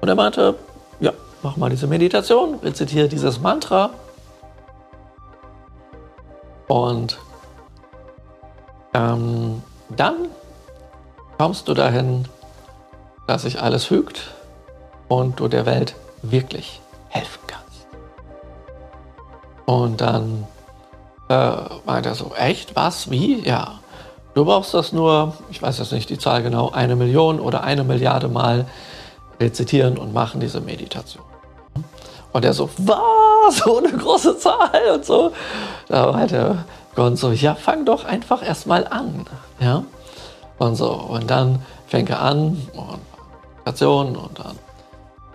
Und 0.00 0.08
er 0.08 0.14
meinte, 0.14 0.54
ja, 1.00 1.12
mach 1.42 1.56
mal 1.56 1.70
diese 1.70 1.86
Meditation, 1.86 2.54
rezitiere 2.62 3.08
dieses 3.08 3.40
Mantra 3.40 3.90
und 6.68 7.18
ähm, 8.94 9.62
dann 9.88 10.28
kommst 11.38 11.68
du 11.68 11.74
dahin, 11.74 12.26
dass 13.26 13.42
sich 13.42 13.60
alles 13.60 13.84
fügt 13.84 14.30
und 15.08 15.40
du 15.40 15.48
der 15.48 15.66
Welt 15.66 15.94
wirklich 16.22 16.80
helfen 17.08 17.40
kannst. 17.46 17.86
Und 19.66 20.00
dann 20.00 20.46
äh, 21.28 21.56
meinte 21.86 22.10
er 22.10 22.14
so, 22.14 22.32
echt? 22.36 22.76
Was? 22.76 23.10
Wie? 23.10 23.40
Ja. 23.46 23.80
Du 24.34 24.44
brauchst 24.44 24.74
das 24.74 24.92
nur, 24.92 25.34
ich 25.50 25.60
weiß 25.60 25.78
jetzt 25.78 25.92
nicht 25.92 26.08
die 26.08 26.18
Zahl 26.18 26.42
genau, 26.42 26.70
eine 26.70 26.94
Million 26.94 27.40
oder 27.40 27.64
eine 27.64 27.82
Milliarde 27.82 28.28
Mal 28.28 28.66
rezitieren 29.40 29.98
und 29.98 30.12
machen 30.12 30.40
diese 30.40 30.60
Meditation. 30.60 31.24
Und 32.32 32.44
er 32.44 32.52
so, 32.52 32.70
was? 32.78 33.00
So 33.50 33.78
eine 33.78 33.90
große 33.90 34.38
Zahl 34.38 34.92
und 34.94 35.04
so. 35.04 35.32
Da 35.88 36.12
meinte 36.12 36.64
Gott 36.94 37.18
so, 37.18 37.32
ja, 37.32 37.56
fang 37.56 37.84
doch 37.84 38.04
einfach 38.04 38.46
erstmal 38.46 38.86
an. 38.86 39.26
Ja? 39.58 39.82
Und 40.58 40.76
so. 40.76 40.92
Und 40.92 41.28
dann 41.30 41.62
fängt 41.88 42.10
er 42.10 42.22
an 42.22 42.68
und 42.74 43.00
Meditation 43.56 44.16
und 44.16 44.38
dann 44.38 44.56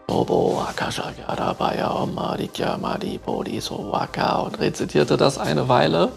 Nobo 0.08 0.64
Akasha 0.70 1.12
Yarabaya 1.18 2.04
Omarikya 2.04 2.78
Madi 2.78 3.18
Bodhi 3.18 3.60
Sowaka 3.60 4.40
und 4.40 4.60
rezitierte 4.60 5.18
das 5.18 5.38
eine 5.38 5.68
Weile. 5.68 6.12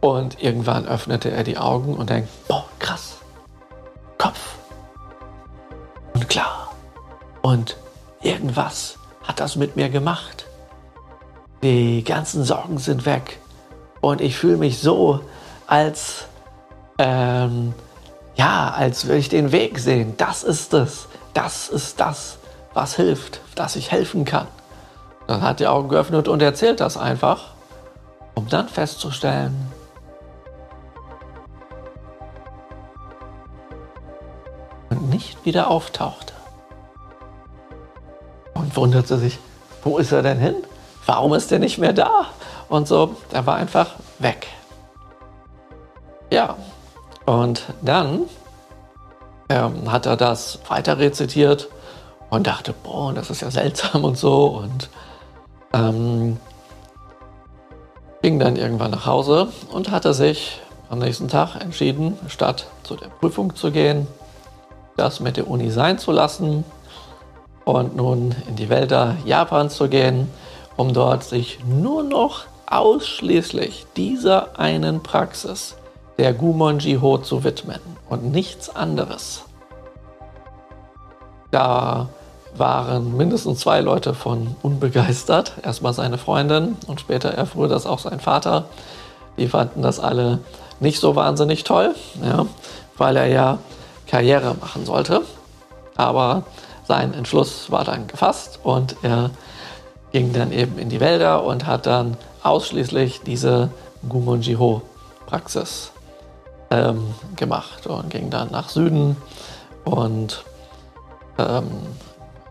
Und 0.00 0.40
irgendwann 0.42 0.86
öffnete 0.86 1.30
er 1.30 1.42
die 1.42 1.58
Augen 1.58 1.94
und 1.94 2.10
denkt, 2.10 2.28
boah, 2.46 2.64
krass. 2.78 3.16
Kopf. 4.16 4.54
Und 6.14 6.28
klar. 6.28 6.67
Und 7.48 7.78
irgendwas 8.20 8.98
hat 9.24 9.40
das 9.40 9.56
mit 9.56 9.74
mir 9.74 9.88
gemacht. 9.88 10.44
Die 11.62 12.04
ganzen 12.04 12.44
Sorgen 12.44 12.76
sind 12.76 13.06
weg. 13.06 13.38
Und 14.02 14.20
ich 14.20 14.36
fühle 14.36 14.58
mich 14.58 14.80
so, 14.80 15.20
als, 15.66 16.26
ähm, 16.98 17.72
ja, 18.34 18.68
als 18.76 19.06
würde 19.06 19.20
ich 19.20 19.30
den 19.30 19.50
Weg 19.50 19.78
sehen. 19.78 20.12
Das 20.18 20.42
ist 20.42 20.74
es. 20.74 21.08
Das 21.32 21.70
ist 21.70 21.98
das 22.00 22.36
was 22.74 22.96
hilft, 22.96 23.40
dass 23.54 23.76
ich 23.76 23.92
helfen 23.92 24.26
kann. 24.26 24.46
Dann 25.26 25.40
hat 25.40 25.58
die 25.58 25.66
Augen 25.66 25.88
geöffnet 25.88 26.28
und 26.28 26.42
erzählt 26.42 26.80
das 26.80 26.98
einfach, 26.98 27.54
um 28.34 28.46
dann 28.50 28.68
festzustellen, 28.68 29.72
und 34.90 35.08
nicht 35.08 35.46
wieder 35.46 35.70
auftauchte. 35.70 36.37
Und 38.58 38.76
wunderte 38.76 39.18
sich, 39.18 39.38
wo 39.84 39.98
ist 39.98 40.10
er 40.10 40.22
denn 40.22 40.38
hin? 40.38 40.56
Warum 41.06 41.32
ist 41.34 41.50
er 41.52 41.60
nicht 41.60 41.78
mehr 41.78 41.92
da? 41.92 42.26
Und 42.68 42.88
so, 42.88 43.16
er 43.32 43.46
war 43.46 43.56
einfach 43.56 43.94
weg. 44.18 44.48
Ja, 46.30 46.56
und 47.24 47.62
dann 47.80 48.22
ähm, 49.48 49.90
hat 49.90 50.06
er 50.06 50.16
das 50.16 50.58
weiter 50.68 50.98
rezitiert 50.98 51.68
und 52.30 52.46
dachte, 52.46 52.74
boah, 52.82 53.14
das 53.14 53.30
ist 53.30 53.40
ja 53.40 53.50
seltsam 53.50 54.04
und 54.04 54.18
so. 54.18 54.46
Und 54.46 54.90
ähm, 55.72 56.38
ging 58.20 58.38
dann 58.40 58.56
irgendwann 58.56 58.90
nach 58.90 59.06
Hause 59.06 59.48
und 59.70 59.90
hatte 59.90 60.12
sich 60.12 60.60
am 60.90 60.98
nächsten 60.98 61.28
Tag 61.28 61.60
entschieden, 61.60 62.18
statt 62.26 62.66
zu 62.82 62.96
der 62.96 63.08
Prüfung 63.08 63.54
zu 63.54 63.70
gehen, 63.70 64.08
das 64.96 65.20
mit 65.20 65.36
der 65.36 65.48
Uni 65.48 65.70
sein 65.70 65.98
zu 65.98 66.10
lassen 66.10 66.64
und 67.74 67.96
nun 67.96 68.34
in 68.48 68.56
die 68.56 68.68
Wälder 68.68 69.16
Japans 69.24 69.76
zu 69.76 69.88
gehen, 69.88 70.30
um 70.76 70.92
dort 70.92 71.24
sich 71.24 71.58
nur 71.64 72.02
noch 72.02 72.44
ausschließlich 72.66 73.86
dieser 73.96 74.58
einen 74.58 75.02
Praxis 75.02 75.76
der 76.18 76.32
Gumonji-Ho 76.34 77.18
zu 77.18 77.44
widmen 77.44 77.80
und 78.08 78.30
nichts 78.30 78.74
anderes. 78.74 79.44
Da 81.50 82.08
waren 82.56 83.16
mindestens 83.16 83.60
zwei 83.60 83.80
Leute 83.80 84.14
von 84.14 84.56
unbegeistert. 84.62 85.52
Erstmal 85.62 85.92
seine 85.92 86.18
Freundin 86.18 86.76
und 86.86 87.00
später 87.00 87.30
erfuhr 87.30 87.68
das 87.68 87.86
auch 87.86 88.00
sein 88.00 88.20
Vater. 88.20 88.64
Die 89.38 89.48
fanden 89.48 89.82
das 89.82 90.00
alle 90.00 90.40
nicht 90.80 91.00
so 91.00 91.16
wahnsinnig 91.16 91.64
toll, 91.64 91.94
ja, 92.22 92.46
weil 92.96 93.16
er 93.16 93.26
ja 93.26 93.58
Karriere 94.06 94.56
machen 94.60 94.84
sollte. 94.84 95.22
Aber 95.96 96.42
sein 96.88 97.12
Entschluss 97.12 97.70
war 97.70 97.84
dann 97.84 98.06
gefasst 98.06 98.60
und 98.64 98.96
er 99.02 99.30
ging 100.10 100.32
dann 100.32 100.50
eben 100.52 100.78
in 100.78 100.88
die 100.88 101.00
Wälder 101.00 101.44
und 101.44 101.66
hat 101.66 101.84
dann 101.84 102.16
ausschließlich 102.42 103.20
diese 103.20 103.70
Gumonji-Ho-Praxis 104.08 105.92
ähm, 106.70 107.14
gemacht 107.36 107.86
und 107.86 108.08
ging 108.08 108.30
dann 108.30 108.50
nach 108.50 108.70
Süden 108.70 109.18
und 109.84 110.44
ähm, 111.38 111.68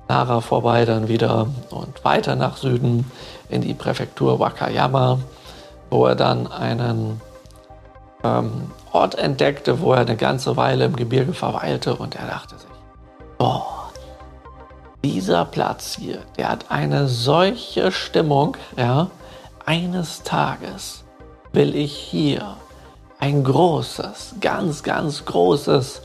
Nara 0.08 0.39
vorbei 0.39 0.86
dann 0.86 1.08
wieder 1.08 1.48
und 1.72 2.06
weiter 2.06 2.36
nach 2.36 2.58
Süden 2.58 3.12
in 3.50 3.62
die 3.62 3.74
Präfektur 3.74 4.39
Wakayama, 4.39 5.17
wo 5.89 6.06
er 6.06 6.15
dann 6.15 6.46
einen 6.46 7.20
ähm, 8.24 8.72
Ort 8.91 9.15
entdeckte, 9.15 9.82
wo 9.82 9.94
er 9.94 10.01
eine 10.01 10.15
ganze 10.15 10.56
Weile 10.58 10.86
im 10.86 10.96
Gebirge 10.96 11.34
verweilte 11.34 11.96
und 11.96 12.15
er 12.15 12.27
dachte 12.27 12.56
sich, 12.56 12.70
oh, 13.39 13.63
dieser 15.12 15.46
Platz 15.46 15.96
hier, 16.00 16.20
der 16.38 16.50
hat 16.50 16.66
eine 16.70 17.08
solche 17.08 17.94
Stimmung, 17.94 18.58
ja, 18.76 19.08
eines 19.66 20.24
Tages 20.24 21.04
will 21.54 21.76
ich 21.76 21.96
hier 21.96 22.58
ein 23.20 23.44
großes, 23.44 24.36
ganz, 24.42 24.84
ganz 24.84 25.24
großes 25.24 26.02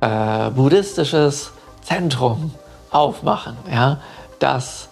äh, 0.00 0.50
buddhistisches 0.50 1.52
Zentrum 1.82 2.52
aufmachen, 2.90 3.56
ja, 3.72 4.00
dass 4.38 4.88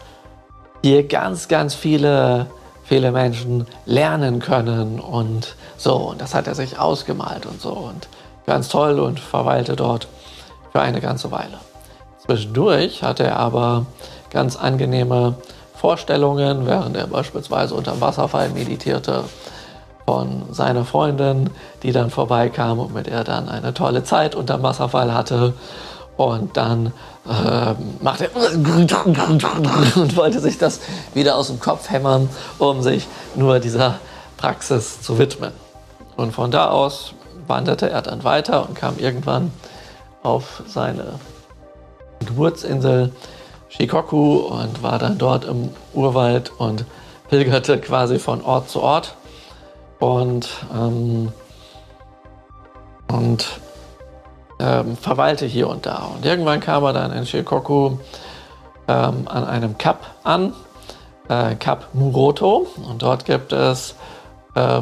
hier 0.83 1.07
ganz, 1.07 1.49
ganz 1.49 1.75
viele, 1.75 2.47
viele 2.85 3.12
Menschen 3.12 3.66
lernen 3.85 4.40
können 4.40 5.00
und 5.00 5.54
so. 5.76 5.97
Und 5.97 6.21
das 6.21 6.35
hat 6.35 6.47
er 6.47 6.54
sich 6.54 6.78
ausgemalt 6.78 7.45
und 7.45 7.61
so 7.61 7.73
und 7.73 8.09
ganz 8.47 8.69
toll 8.69 8.99
und 9.00 9.21
verweilte 9.21 9.76
dort 9.76 10.09
für 10.73 10.81
eine 10.81 11.02
ganze 11.02 11.31
Weile. 11.31 11.61
Zwischendurch 12.24 13.02
hatte 13.02 13.24
er 13.24 13.38
aber 13.38 13.86
ganz 14.30 14.56
angenehme 14.56 15.34
Vorstellungen, 15.74 16.66
während 16.66 16.96
er 16.96 17.08
beispielsweise 17.08 17.74
unter 17.74 17.92
dem 17.92 18.00
Wasserfall 18.00 18.50
meditierte 18.50 19.24
von 20.06 20.44
seiner 20.52 20.84
Freundin, 20.84 21.50
die 21.82 21.90
dann 21.90 22.10
vorbeikam 22.10 22.78
und 22.78 22.94
mit 22.94 23.08
der 23.08 23.24
dann 23.24 23.48
eine 23.48 23.74
tolle 23.74 24.04
Zeit 24.04 24.36
unter 24.36 24.62
Wasserfall 24.62 25.12
hatte. 25.12 25.54
Und 26.16 26.56
dann 26.56 26.92
äh, 27.26 27.74
machte 28.00 28.30
er 28.32 28.36
und 29.96 30.16
wollte 30.16 30.40
sich 30.40 30.58
das 30.58 30.80
wieder 31.14 31.36
aus 31.36 31.48
dem 31.48 31.58
Kopf 31.58 31.90
hämmern, 31.90 32.28
um 32.58 32.82
sich 32.82 33.08
nur 33.34 33.58
dieser 33.58 33.96
Praxis 34.36 35.00
zu 35.02 35.18
widmen. 35.18 35.52
Und 36.16 36.32
von 36.32 36.50
da 36.50 36.68
aus 36.68 37.14
wanderte 37.48 37.90
er 37.90 38.02
dann 38.02 38.22
weiter 38.22 38.68
und 38.68 38.76
kam 38.76 38.98
irgendwann 38.98 39.50
auf 40.22 40.62
seine 40.68 41.14
Geburtsinsel 42.26 43.12
Shikoku 43.68 44.36
und 44.36 44.82
war 44.82 44.98
dann 44.98 45.18
dort 45.18 45.44
im 45.44 45.70
Urwald 45.94 46.52
und 46.58 46.85
pilgerte 47.28 47.78
quasi 47.78 48.18
von 48.18 48.42
Ort 48.42 48.68
zu 48.68 48.82
Ort 48.82 49.16
und, 49.98 50.48
ähm, 50.74 51.32
und 53.11 53.46
ähm, 54.61 54.96
verweilte 54.96 55.46
hier 55.46 55.68
und 55.68 55.87
da. 55.87 56.11
Und 56.14 56.26
irgendwann 56.26 56.61
kam 56.61 56.85
er 56.85 56.92
dann 56.92 57.12
in 57.12 57.24
Shikoku 57.24 57.96
ähm, 58.88 59.26
an 59.26 59.44
einem 59.44 59.78
Kap 59.78 60.06
an, 60.22 60.52
äh, 61.28 61.54
Kap 61.54 61.94
Muroto. 61.94 62.66
Und 62.88 63.02
dort 63.02 63.24
gibt 63.24 63.52
es, 63.52 63.94
äh, 64.54 64.80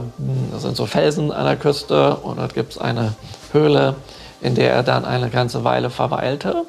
das 0.53 0.63
sind 0.63 0.77
so 0.77 0.87
Felsen 0.87 1.31
an 1.33 1.45
der 1.45 1.57
Küste 1.57 2.17
und 2.17 2.39
dort 2.39 2.55
gibt 2.55 2.73
es 2.73 2.79
eine 2.79 3.15
Höhle, 3.53 3.95
in 4.41 4.55
der 4.55 4.73
er 4.73 4.83
dann 4.83 5.05
eine 5.05 5.31
ganze 5.31 5.65
Weile 5.65 5.91
verweilte. 5.91 6.65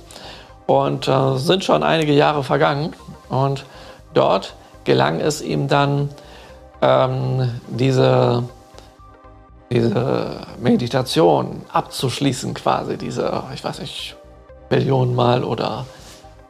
Und 0.68 1.08
äh, 1.08 1.38
sind 1.38 1.64
schon 1.64 1.84
einige 1.84 2.14
Jahre 2.14 2.44
vergangen 2.44 2.94
und 3.30 3.66
dort 4.14 4.56
gelang 4.84 5.20
es 5.20 5.42
ihm 5.42 5.68
dann, 5.68 6.10
ähm, 6.82 7.62
diese, 7.68 8.44
diese 9.70 10.42
Meditation 10.60 11.62
abzuschließen, 11.72 12.54
quasi 12.54 12.98
diese, 12.98 13.44
ich 13.54 13.64
weiß 13.64 13.80
nicht, 13.80 14.16
Millionen 14.70 15.16
Mal 15.16 15.44
oder, 15.44 15.86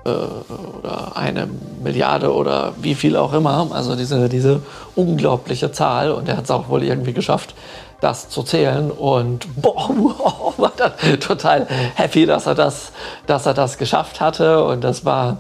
äh, 0.06 0.10
oder 0.10 1.18
eine 1.18 1.50
Milliarde 1.84 2.34
oder 2.34 2.74
wie 2.80 2.96
viel 2.96 3.18
auch 3.18 3.34
immer. 3.34 3.68
Also 3.72 3.96
diese, 3.96 4.30
diese 4.30 4.62
unglaubliche 4.96 5.72
Zahl 5.72 6.12
und 6.12 6.30
er 6.30 6.38
hat 6.38 6.46
es 6.46 6.52
auch 6.52 6.70
wohl 6.70 6.84
irgendwie 6.84 7.14
geschafft, 7.14 7.56
das 8.02 8.30
zu 8.30 8.44
zählen 8.44 8.92
und 8.92 9.48
boah, 9.62 9.90
wow, 9.96 10.54
war 10.58 10.74
dann 10.76 11.20
total 11.20 11.68
happy, 11.96 12.26
dass 12.26 12.48
er 12.48 12.56
das, 12.56 12.92
dass 13.28 13.46
er 13.46 13.54
das 13.54 13.78
geschafft 13.78 14.20
hatte 14.20 14.64
und 14.64 14.84
das 14.84 15.06
war 15.06 15.38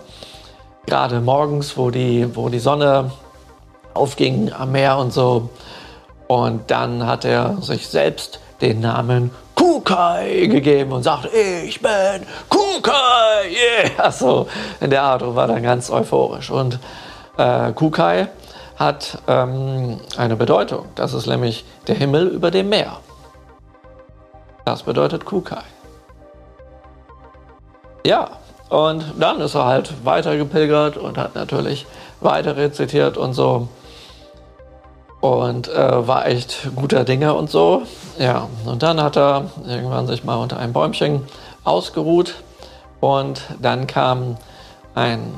gerade 0.85 1.19
morgens, 1.19 1.75
wo 1.77 1.89
die, 1.89 2.35
wo 2.35 2.49
die 2.49 2.59
Sonne 2.59 3.11
aufging 3.93 4.51
am 4.53 4.71
Meer 4.71 4.97
und 4.97 5.11
so. 5.11 5.49
Und 6.27 6.71
dann 6.71 7.05
hat 7.05 7.25
er 7.25 7.57
sich 7.61 7.87
selbst 7.87 8.39
den 8.61 8.79
Namen 8.79 9.31
Kukai 9.55 10.47
gegeben 10.47 10.93
und 10.93 11.03
sagt, 11.03 11.27
ich 11.33 11.81
bin 11.81 12.25
Kukai, 12.47 13.49
yeah, 13.97 14.11
so 14.11 14.47
in 14.79 14.89
der 14.89 15.03
Art 15.03 15.23
und 15.23 15.35
war 15.35 15.47
dann 15.47 15.61
ganz 15.61 15.89
euphorisch. 15.89 16.49
Und 16.49 16.79
äh, 17.37 17.73
Kukai 17.73 18.27
hat 18.81 19.19
ähm, 19.27 19.99
eine 20.17 20.35
Bedeutung. 20.35 20.85
Das 20.95 21.13
ist 21.13 21.27
nämlich 21.27 21.65
der 21.87 21.95
Himmel 21.95 22.27
über 22.27 22.51
dem 22.51 22.69
Meer. 22.69 22.97
Das 24.65 24.83
bedeutet 24.83 25.25
Kukai. 25.25 25.63
Ja, 28.05 28.31
und 28.69 29.03
dann 29.19 29.41
ist 29.41 29.55
er 29.55 29.65
halt 29.65 30.05
weiter 30.05 30.37
gepilgert 30.37 30.97
und 30.97 31.17
hat 31.17 31.35
natürlich 31.35 31.85
weiter 32.19 32.57
rezitiert 32.57 33.17
und 33.17 33.33
so 33.33 33.67
und 35.21 35.67
äh, 35.69 36.07
war 36.07 36.25
echt 36.25 36.69
guter 36.75 37.03
Dinge 37.03 37.33
und 37.35 37.49
so. 37.49 37.83
Ja, 38.17 38.47
und 38.65 38.81
dann 38.83 39.01
hat 39.01 39.15
er 39.15 39.51
irgendwann 39.67 40.07
sich 40.07 40.23
mal 40.23 40.35
unter 40.35 40.57
einem 40.57 40.73
Bäumchen 40.73 41.23
ausgeruht 41.63 42.35
und 42.99 43.41
dann 43.61 43.87
kam 43.87 44.37
ein 44.95 45.33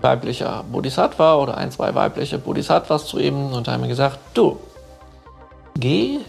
weiblicher 0.00 0.64
Bodhisattva 0.70 1.36
oder 1.36 1.56
ein, 1.56 1.70
zwei 1.70 1.94
weibliche 1.94 2.38
Bodhisattvas 2.38 3.06
zu 3.06 3.18
ihm 3.18 3.52
und 3.52 3.68
haben 3.68 3.88
gesagt, 3.88 4.18
du, 4.34 4.58
geh 5.74 6.20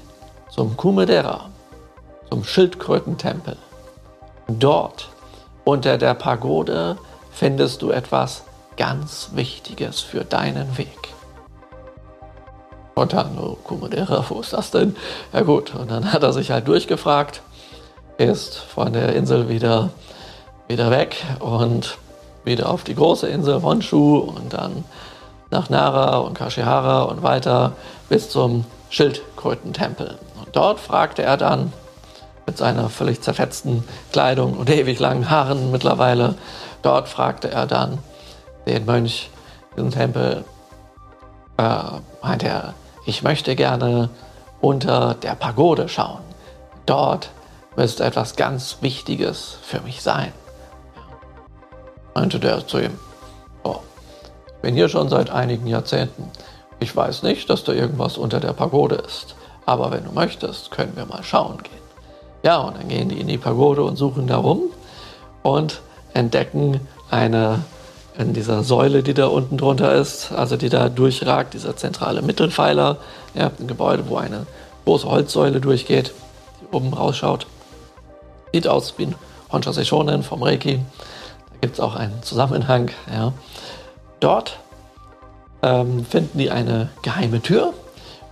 zum 0.50 0.76
Kumedera, 0.76 1.50
zum 2.30 2.44
Schildkrötentempel. 2.44 3.58
Dort 4.48 5.10
unter 5.64 5.98
der 5.98 6.16
Pagode 6.16 6.98
findest 7.32 7.82
du 7.82 7.92
etwas 7.92 8.44
ganz 8.78 9.30
Wichtiges 9.34 10.00
für 10.00 10.24
deinen 10.24 10.78
Weg. 10.78 10.98
Und 12.96 13.14
dann, 13.14 13.38
oh, 13.38 13.58
Kumedera, 13.64 14.26
wo 14.28 14.42
ist 14.42 14.54
das 14.54 14.72
denn? 14.72 14.96
Ja 15.32 15.42
gut, 15.42 15.74
und 15.76 15.92
dann 15.92 16.12
hat 16.12 16.24
er 16.24 16.34
sich 16.34 16.52
halt 16.52 16.68
durchgefragt, 16.68 17.42
ist 18.18 18.58
von 18.58 18.92
der 18.92 19.16
Insel 19.16 19.48
wieder, 19.48 19.92
wieder 20.68 20.92
weg 20.92 21.24
und 21.40 21.98
wieder 22.44 22.70
auf 22.70 22.84
die 22.84 22.96
große 22.96 23.28
Insel 23.28 23.62
Honshu 23.62 24.18
und 24.18 24.54
dann 24.54 24.84
nach 25.52 25.70
Nara 25.70 26.18
und 26.18 26.36
Kashihara 26.36 27.04
und 27.04 27.24
weiter 27.24 27.74
bis 28.08 28.30
zum 28.30 28.66
Schildkrötentempel. 28.90 30.18
Und 30.40 30.56
dort 30.56 30.80
fragte 30.80 31.24
er 31.24 31.38
dann 31.38 31.74
mit 32.46 32.58
seiner 32.58 32.90
völlig 32.90 33.22
zerfetzten 33.22 33.84
Kleidung 34.12 34.54
und 34.54 34.70
ewig 34.70 35.00
langen 35.00 35.30
Haaren 35.30 35.72
mittlerweile, 35.72 36.36
dort 36.82 37.08
fragte 37.08 37.52
er 37.52 37.68
dann 37.68 38.00
den 38.66 38.86
Mönch 38.86 39.30
im 39.76 39.92
Tempel, 39.92 40.44
äh, 41.58 41.84
meinte 42.22 42.48
er, 42.48 42.74
ich 43.06 43.22
möchte 43.22 43.56
gerne 43.56 44.10
unter 44.62 45.14
der 45.14 45.36
Pagode 45.36 45.90
schauen. 45.90 46.22
Dort 46.86 47.30
müsste 47.76 48.04
etwas 48.04 48.36
ganz 48.36 48.78
Wichtiges 48.82 49.58
für 49.62 49.82
mich 49.82 50.02
sein. 50.02 50.34
Meinte 52.20 52.38
der 52.38 52.68
zu 52.68 52.80
ihm, 52.80 53.00
oh, 53.64 53.78
ich 54.46 54.62
bin 54.62 54.76
hier 54.76 54.90
schon 54.90 55.08
seit 55.08 55.30
einigen 55.30 55.68
Jahrzehnten. 55.68 56.26
Ich 56.82 56.94
weiß 56.94 57.24
nicht, 57.24 57.50
dass 57.50 57.64
da 57.64 57.72
irgendwas 57.72 58.18
unter 58.18 58.42
der 58.42 58.52
Pagode 58.52 58.96
ist. 58.96 59.36
Aber 59.66 59.90
wenn 59.92 60.04
du 60.04 60.12
möchtest, 60.12 60.70
können 60.70 60.98
wir 60.98 61.06
mal 61.06 61.24
schauen 61.24 61.60
gehen. 61.64 61.80
Ja, 62.44 62.58
und 62.58 62.76
dann 62.76 62.90
gehen 62.90 63.08
die 63.08 63.22
in 63.22 63.30
die 63.30 63.38
Pagode 63.38 63.84
und 63.84 63.96
suchen 63.96 64.28
darum 64.28 64.64
und 65.44 65.80
entdecken 66.14 66.82
eine 67.10 67.64
in 68.18 68.34
dieser 68.34 68.64
Säule, 68.64 69.02
die 69.02 69.14
da 69.14 69.28
unten 69.28 69.56
drunter 69.56 69.94
ist, 69.94 70.34
also 70.34 70.58
die 70.58 70.68
da 70.68 70.90
durchragt, 70.90 71.54
dieser 71.54 71.78
zentrale 71.78 72.22
Mittelpfeiler. 72.22 72.98
Ihr 73.34 73.46
habt 73.46 73.62
ein 73.62 73.68
Gebäude, 73.70 74.10
wo 74.10 74.18
eine 74.18 74.46
große 74.84 75.10
Holzsäule 75.10 75.62
durchgeht, 75.62 76.12
die 76.60 76.76
oben 76.76 76.94
rausschaut. 76.94 77.48
Sieht 78.52 78.68
aus 78.68 78.96
wie 78.98 79.06
ein 79.06 79.16
Honsha 79.54 79.72
Seishonen 79.72 80.22
vom 80.24 80.44
Reiki. 80.44 80.82
Gibt 81.62 81.76
es 81.76 81.80
auch 81.80 81.96
einen 81.96 82.24
Zusammenhang. 82.24 82.92
Ja. 83.12 83.34
Dort 84.20 84.60
ähm, 85.62 86.06
finden 86.06 86.38
die 86.38 86.52
eine 86.52 86.90
geheime 87.02 87.42
Tür 87.42 87.74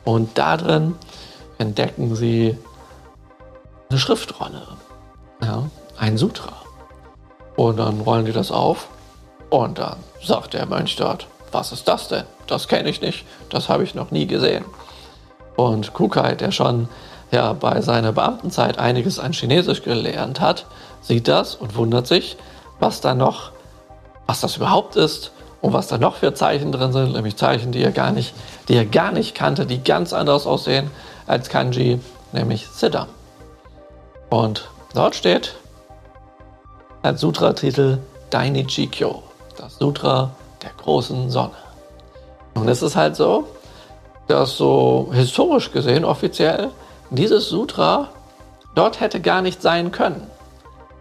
und 0.06 0.38
da 0.38 0.58
drin 0.58 0.96
entdecken 1.58 2.16
sie 2.16 2.58
eine 3.90 4.00
Schriftrolle, 4.00 4.62
ja, 5.42 5.63
ein 5.98 6.18
Sutra. 6.18 6.54
Und 7.56 7.78
dann 7.78 8.02
rollen 8.02 8.26
die 8.26 8.34
das 8.34 8.52
auf 8.52 8.88
und 9.50 9.80
dann 9.80 9.98
sagt 10.24 10.54
der 10.54 10.66
Mönch 10.66 10.96
dort, 10.96 11.28
was 11.52 11.72
ist 11.72 11.88
das 11.88 12.08
denn? 12.08 12.26
Das 12.48 12.68
kenne 12.68 12.90
ich 12.90 13.02
nicht, 13.02 13.26
das 13.50 13.70
habe 13.70 13.84
ich 13.84 13.96
noch 13.96 14.12
nie 14.12 14.28
gesehen. 14.28 14.66
Und 15.56 15.94
Kukai, 15.94 16.36
der 16.36 16.52
schon 16.52 16.88
ja, 17.32 17.54
bei 17.54 17.82
seiner 17.82 18.12
Beamtenzeit 18.12 18.78
einiges 18.78 19.20
an 19.20 19.34
Chinesisch 19.34 19.84
gelernt 19.84 20.40
hat, 20.40 20.66
sieht 21.02 21.28
das 21.28 21.56
und 21.56 21.76
wundert 21.76 22.08
sich, 22.08 22.38
was 22.80 23.02
da 23.02 23.16
noch, 23.16 23.52
was 24.26 24.42
das 24.42 24.58
überhaupt 24.58 24.96
ist 24.96 25.32
und 25.62 25.74
was 25.74 25.88
da 25.88 25.98
noch 25.98 26.16
für 26.16 26.34
Zeichen 26.34 26.72
drin 26.72 26.92
sind, 26.92 27.13
nämlich 27.13 27.36
Zeichen, 27.38 27.72
die 27.72 27.84
er 27.84 27.92
gar 27.92 28.12
nicht, 28.12 28.34
die 28.68 28.76
er 28.76 28.86
gar 28.86 29.12
nicht 29.12 29.36
kannte, 29.36 29.66
die 29.66 29.84
ganz 29.84 30.13
anders 30.13 30.46
aussehen 30.46 30.92
als 31.26 31.50
Kanji, 31.50 32.00
nämlich 32.32 32.68
Siddham. 32.68 33.08
Und 34.30 34.70
dort 34.94 35.16
steht 35.16 35.56
als 37.02 37.22
Sutra-Titel 37.22 38.00
Daini 38.30 38.66
Chikyo, 38.66 39.24
das 39.58 39.78
Sutra 39.78 40.32
der 40.62 40.72
großen 40.72 41.30
Sonne. 41.30 41.56
Es 42.66 42.82
ist 42.82 42.96
halt 42.96 43.16
so, 43.16 43.48
dass 44.28 44.58
so 44.58 45.10
historisch 45.13 45.72
gesehen 45.72 46.04
offiziell 46.04 46.72
dieses 47.10 47.48
Sutra 47.48 48.10
dort 48.76 49.00
hätte 49.00 49.22
gar 49.22 49.42
nicht 49.42 49.62
sein 49.62 49.92
können, 49.92 50.28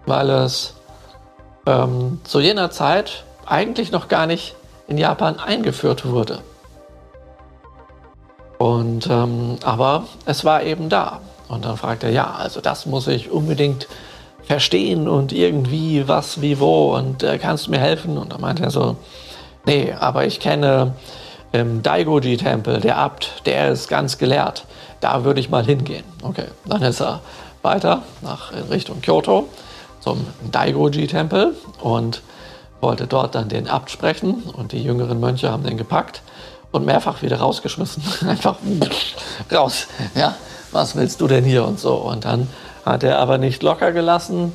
weil 0.07 0.31
es 0.31 0.76
ähm, 1.66 2.20
zu 2.24 2.40
jener 2.40 2.70
Zeit 2.70 3.24
eigentlich 3.44 3.92
noch 3.92 4.09
gar 4.09 4.26
nicht 4.26 4.55
in 4.88 4.98
Japan 4.98 5.38
eingeführt 5.38 6.07
wurde. 6.07 6.40
Und 8.59 9.09
ähm, 9.11 9.57
aber 9.62 10.05
es 10.24 10.44
war 10.44 10.62
eben 10.62 10.88
da. 10.88 11.20
Und 11.48 11.64
dann 11.64 11.76
fragt 11.76 12.02
er, 12.02 12.11
ja, 12.11 12.35
also 12.35 12.61
das 12.61 12.87
muss 12.87 13.07
ich 13.07 13.31
unbedingt 13.31 13.87
verstehen 14.42 15.09
und 15.09 15.33
irgendwie 15.33 16.09
was, 16.09 16.40
wie, 16.40 16.61
wo 16.61 16.94
und 16.96 17.22
äh, 17.22 17.38
kannst 17.38 17.66
du 17.66 17.72
mir 17.72 17.79
helfen? 17.79 18.16
Und 18.16 18.33
dann 18.33 18.40
meinte 18.40 18.62
er 18.62 18.70
so, 18.70 18.96
nee, 19.66 19.92
aber 19.92 20.24
ich 20.24 20.40
kenne 20.40 20.94
im 21.52 21.83
Daigoji-Tempel, 21.83 22.81
der 22.81 22.96
Abt, 22.96 23.42
der 23.46 23.70
ist 23.70 23.88
ganz 23.88 24.18
gelehrt. 24.18 24.64
Da 25.00 25.24
würde 25.24 25.40
ich 25.40 25.50
mal 25.50 25.64
hingehen. 25.64 26.05
Okay, 26.22 26.46
dann 26.64 26.83
ist 26.83 27.00
er 27.00 27.20
weiter 27.62 28.02
nach 28.22 28.52
in 28.52 28.62
Richtung 28.68 29.00
Kyoto 29.00 29.48
zum 30.07 30.25
Daigoji-Tempel 30.53 31.57
und 31.83 32.23
wollte 32.81 33.09
dort 33.09 33.35
dann 33.35 33.49
den 33.49 33.66
Abt 33.66 33.90
sprechen 33.90 34.45
und 34.57 34.71
die 34.71 34.81
jüngeren 34.81 35.19
Mönche 35.19 35.51
haben 35.51 35.64
den 35.64 35.77
gepackt 35.77 36.23
und 36.71 36.87
mehrfach 36.87 37.23
wieder 37.23 37.40
rausgeschmissen. 37.40 38.05
Einfach 38.29 38.57
raus. 39.53 39.88
Ja, 40.14 40.37
was 40.71 40.95
willst 40.95 41.21
du 41.21 41.27
denn 41.27 41.42
hier 41.42 41.64
und 41.66 41.81
so? 41.81 41.95
Und 41.95 42.25
dann 42.25 42.49
hat 42.85 43.03
er 43.03 43.19
aber 43.19 43.38
nicht 43.38 43.64
locker 43.64 43.90
gelassen 43.90 44.53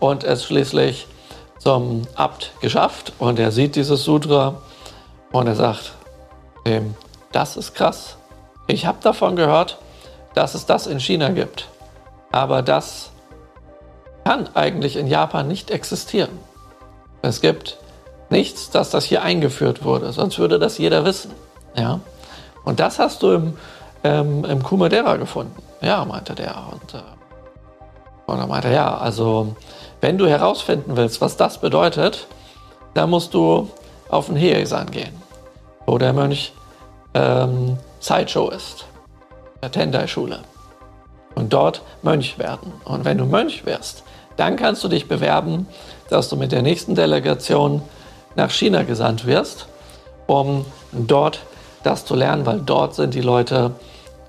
und 0.00 0.24
es 0.24 0.44
schließlich 0.44 1.06
zum 1.60 2.02
Abt 2.16 2.50
geschafft 2.60 3.12
und 3.20 3.38
er 3.38 3.52
sieht 3.52 3.76
dieses 3.76 4.02
Sutra 4.02 4.60
und 5.30 5.46
er 5.46 5.54
sagt 5.54 5.92
dem, 6.66 6.96
das 7.30 7.56
ist 7.56 7.72
krass. 7.76 8.16
Ich 8.66 8.84
habe 8.84 8.98
davon 9.00 9.36
gehört, 9.36 9.78
dass 10.34 10.54
es 10.54 10.66
das 10.66 10.88
in 10.88 10.98
China 10.98 11.28
gibt, 11.28 11.68
aber 12.32 12.62
das 12.62 13.12
kann 14.28 14.46
eigentlich 14.52 14.96
in 14.96 15.06
Japan 15.06 15.48
nicht 15.48 15.70
existieren. 15.70 16.28
Es 17.22 17.40
gibt 17.40 17.78
nichts, 18.28 18.68
dass 18.68 18.90
das 18.90 19.06
hier 19.06 19.22
eingeführt 19.22 19.84
wurde, 19.84 20.12
sonst 20.12 20.38
würde 20.38 20.58
das 20.58 20.76
jeder 20.76 21.06
wissen. 21.06 21.30
Ja? 21.74 22.00
Und 22.62 22.78
das 22.78 22.98
hast 22.98 23.22
du 23.22 23.32
im, 23.32 23.56
ähm, 24.04 24.44
im 24.44 24.62
Kumadera 24.62 25.16
gefunden. 25.16 25.56
Ja, 25.80 26.04
meinte 26.04 26.34
der. 26.34 26.54
Und, 26.70 26.92
äh, 26.92 26.98
und 28.26 28.36
dann 28.36 28.50
meinte 28.50 28.68
er, 28.68 28.74
ja, 28.74 28.98
also 28.98 29.56
wenn 30.02 30.18
du 30.18 30.28
herausfinden 30.28 30.98
willst, 30.98 31.22
was 31.22 31.38
das 31.38 31.56
bedeutet, 31.56 32.26
dann 32.92 33.08
musst 33.08 33.32
du 33.32 33.70
auf 34.10 34.26
den 34.26 34.36
Heisan 34.36 34.90
gehen, 34.90 35.22
wo 35.86 35.96
der 35.96 36.12
Mönch 36.12 36.52
ähm, 37.14 37.78
Sideshow 37.98 38.50
ist, 38.50 38.84
der 39.62 39.72
Tendai-Schule. 39.72 40.40
Und 41.34 41.54
dort 41.54 41.80
Mönch 42.02 42.38
werden. 42.38 42.74
Und 42.84 43.06
wenn 43.06 43.16
du 43.16 43.24
Mönch 43.24 43.64
wirst, 43.64 44.04
dann 44.38 44.56
kannst 44.56 44.82
du 44.84 44.88
dich 44.88 45.08
bewerben, 45.08 45.66
dass 46.08 46.28
du 46.28 46.36
mit 46.36 46.52
der 46.52 46.62
nächsten 46.62 46.94
Delegation 46.94 47.82
nach 48.36 48.50
China 48.50 48.84
gesandt 48.84 49.26
wirst, 49.26 49.66
um 50.26 50.64
dort 50.92 51.40
das 51.82 52.04
zu 52.04 52.14
lernen, 52.14 52.46
weil 52.46 52.60
dort 52.60 52.94
sind 52.94 53.14
die 53.14 53.20
Leute, 53.20 53.72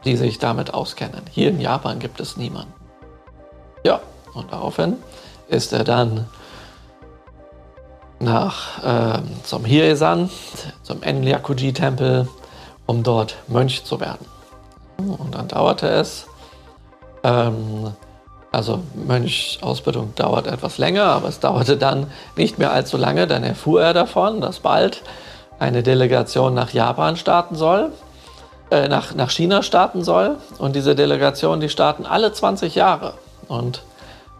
die 0.06 0.18
sich 0.18 0.40
damit 0.40 0.74
auskennen. 0.74 1.22
Hier 1.32 1.50
in 1.50 1.62
Japan 1.62 2.00
gibt 2.00 2.20
es 2.20 2.38
niemanden. 2.38 2.74
Ja, 3.84 4.02
und 4.34 4.52
daraufhin 4.52 4.98
ist 5.48 5.74
er 5.74 5.84
dann 5.84 6.28
nach 8.20 8.84
äh, 8.84 9.22
zum 9.44 9.64
Hiesan, 9.64 10.30
zum 10.84 11.04
Enryakuji-Tempel, 11.04 12.28
um 12.86 13.04
dort 13.04 13.36
Mönch 13.48 13.84
zu 13.84 14.00
werden. 14.00 14.26
Und 14.98 15.36
dann 15.36 15.48
dauerte 15.48 15.88
es 15.88 16.28
ähm, 17.24 17.94
also 18.52 18.80
Mönchausbildung 18.96 20.16
dauert 20.16 20.48
etwas 20.48 20.78
länger, 20.78 21.04
aber 21.04 21.28
es 21.28 21.40
dauerte 21.40 21.78
dann 21.78 22.08
nicht 22.36 22.58
mehr 22.58 22.72
allzu 22.72 22.98
lange. 22.98 23.28
Dann 23.28 23.44
erfuhr 23.44 23.82
er 23.82 23.94
davon, 23.94 24.42
dass 24.42 24.60
bald 24.60 25.04
eine 25.60 25.84
Delegation 25.84 26.54
nach 26.54 26.72
Japan 26.72 27.16
starten 27.16 27.56
soll, 27.56 27.92
äh, 28.72 28.88
nach, 28.88 29.14
nach 29.14 29.30
China 29.30 29.62
starten 29.62 30.04
soll. 30.04 30.38
Und 30.58 30.76
diese 30.76 30.96
Delegation, 30.96 31.60
die 31.60 31.70
starten 31.70 32.06
alle 32.06 32.34
20 32.34 32.76
Jahre. 32.76 33.14
Und 33.48 33.84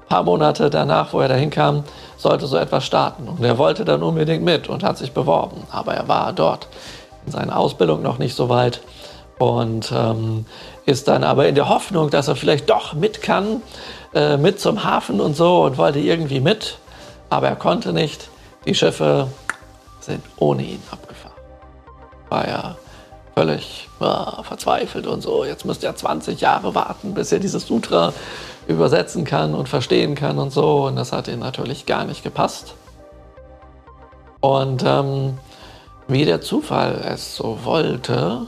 ein 0.02 0.08
paar 0.08 0.24
Monate 0.24 0.70
danach, 0.70 1.14
wo 1.14 1.20
er 1.20 1.28
dahin 1.28 1.52
kam, 1.52 1.84
sollte 2.18 2.48
so 2.48 2.58
etwas 2.58 2.86
starten. 2.86 3.28
Und 3.28 3.44
er 3.44 3.58
wollte 3.60 3.86
dann 3.86 4.02
unbedingt 4.02 4.44
mit 4.44 4.70
und 4.70 4.84
hat 4.84 4.98
sich 4.98 5.12
beworben. 5.12 5.64
Aber 5.70 5.94
er 5.94 6.08
war 6.08 6.34
dort 6.34 6.68
in 7.26 7.32
seiner 7.32 7.58
Ausbildung 7.58 8.02
noch 8.02 8.18
nicht 8.18 8.36
so 8.36 8.50
weit 8.50 8.82
und 9.40 9.92
ähm, 9.96 10.46
ist 10.86 11.08
dann 11.08 11.24
aber 11.24 11.48
in 11.48 11.56
der 11.56 11.70
Hoffnung, 11.70 12.10
dass 12.10 12.28
er 12.28 12.36
vielleicht 12.36 12.70
doch 12.70 12.94
mit 12.94 13.22
kann, 13.22 13.62
äh, 14.14 14.38
mit 14.38 14.60
zum 14.60 14.84
Hafen 14.84 15.22
und 15.22 15.36
so 15.36 15.64
und 15.64 15.78
wollte 15.78 16.00
irgendwie 16.00 16.40
mit, 16.40 16.78
aber 17.30 17.48
er 17.48 17.56
konnte 17.56 17.94
nicht. 17.94 18.30
Die 18.66 18.76
Schiffe 18.76 19.28
sind 20.00 20.24
ohne 20.38 20.64
ihn 20.64 20.82
abgefahren. 20.92 21.36
War 22.30 22.48
ja 22.48 22.76
völlig 23.36 23.88
ja, 24.00 24.42
verzweifelt 24.44 25.08
und 25.08 25.22
so. 25.22 25.46
Jetzt 25.46 25.66
müsste 25.66 25.86
er 25.86 25.96
20 25.96 26.42
Jahre 26.42 26.76
warten, 26.76 27.14
bis 27.14 27.32
er 27.32 27.40
dieses 27.40 27.68
Sutra 27.68 28.14
übersetzen 28.68 29.26
kann 29.26 29.56
und 29.56 29.70
verstehen 29.70 30.16
kann 30.16 30.40
und 30.40 30.52
so. 30.52 30.88
Und 30.88 30.96
das 30.96 31.12
hat 31.12 31.28
ihm 31.28 31.40
natürlich 31.40 31.86
gar 31.86 32.06
nicht 32.06 32.24
gepasst. 32.24 32.74
Und 34.42 34.84
ähm, 34.86 35.38
wie 36.08 36.26
der 36.26 36.42
Zufall 36.42 37.02
es 37.06 37.36
so 37.36 37.60
wollte, 37.64 38.48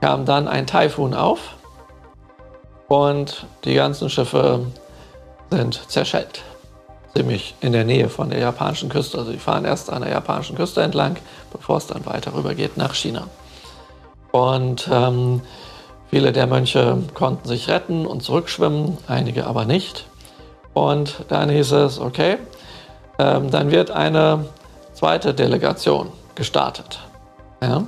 kam 0.00 0.24
dann 0.24 0.48
ein 0.48 0.66
Taifun 0.66 1.14
auf 1.14 1.55
und 2.88 3.46
die 3.64 3.74
ganzen 3.74 4.10
Schiffe 4.10 4.66
sind 5.50 5.90
zerschellt. 5.90 6.42
Ziemlich 7.14 7.54
in 7.60 7.72
der 7.72 7.84
Nähe 7.84 8.08
von 8.08 8.30
der 8.30 8.38
japanischen 8.38 8.88
Küste. 8.88 9.18
Also 9.18 9.32
die 9.32 9.38
fahren 9.38 9.64
erst 9.64 9.90
an 9.90 10.02
der 10.02 10.10
japanischen 10.10 10.56
Küste 10.56 10.82
entlang, 10.82 11.16
bevor 11.52 11.78
es 11.78 11.86
dann 11.86 12.04
weiter 12.06 12.34
rüber 12.34 12.54
geht 12.54 12.76
nach 12.76 12.94
China. 12.94 13.26
Und 14.32 14.88
ähm, 14.92 15.40
viele 16.10 16.32
der 16.32 16.46
Mönche 16.46 16.98
konnten 17.14 17.48
sich 17.48 17.68
retten 17.68 18.06
und 18.06 18.22
zurückschwimmen, 18.22 18.98
einige 19.06 19.46
aber 19.46 19.64
nicht. 19.64 20.06
Und 20.74 21.24
dann 21.28 21.48
hieß 21.48 21.72
es, 21.72 21.98
okay, 21.98 22.36
ähm, 23.18 23.50
dann 23.50 23.70
wird 23.70 23.90
eine 23.90 24.44
zweite 24.92 25.32
Delegation 25.32 26.12
gestartet. 26.34 27.00
Ja? 27.62 27.84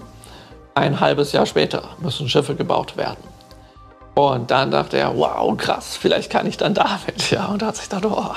Ein 0.75 1.01
halbes 1.01 1.33
Jahr 1.33 1.45
später 1.45 1.83
müssen 1.99 2.31
Schiffe 2.31 2.55
gebaut 2.55 2.97
werden. 2.97 3.38
Und 4.19 4.51
dann 4.51 4.73
dachte 4.73 4.97
er, 4.97 5.17
wow, 5.17 5.57
krass, 5.57 5.97
vielleicht 5.97 6.29
kann 6.29 6.45
ich 6.45 6.57
dann 6.57 6.75
damit. 6.75 7.31
Ja, 7.31 7.47
und 7.47 7.63
hat 7.63 7.77
sich 7.77 7.89
dann 7.89 8.05
oh, 8.05 8.35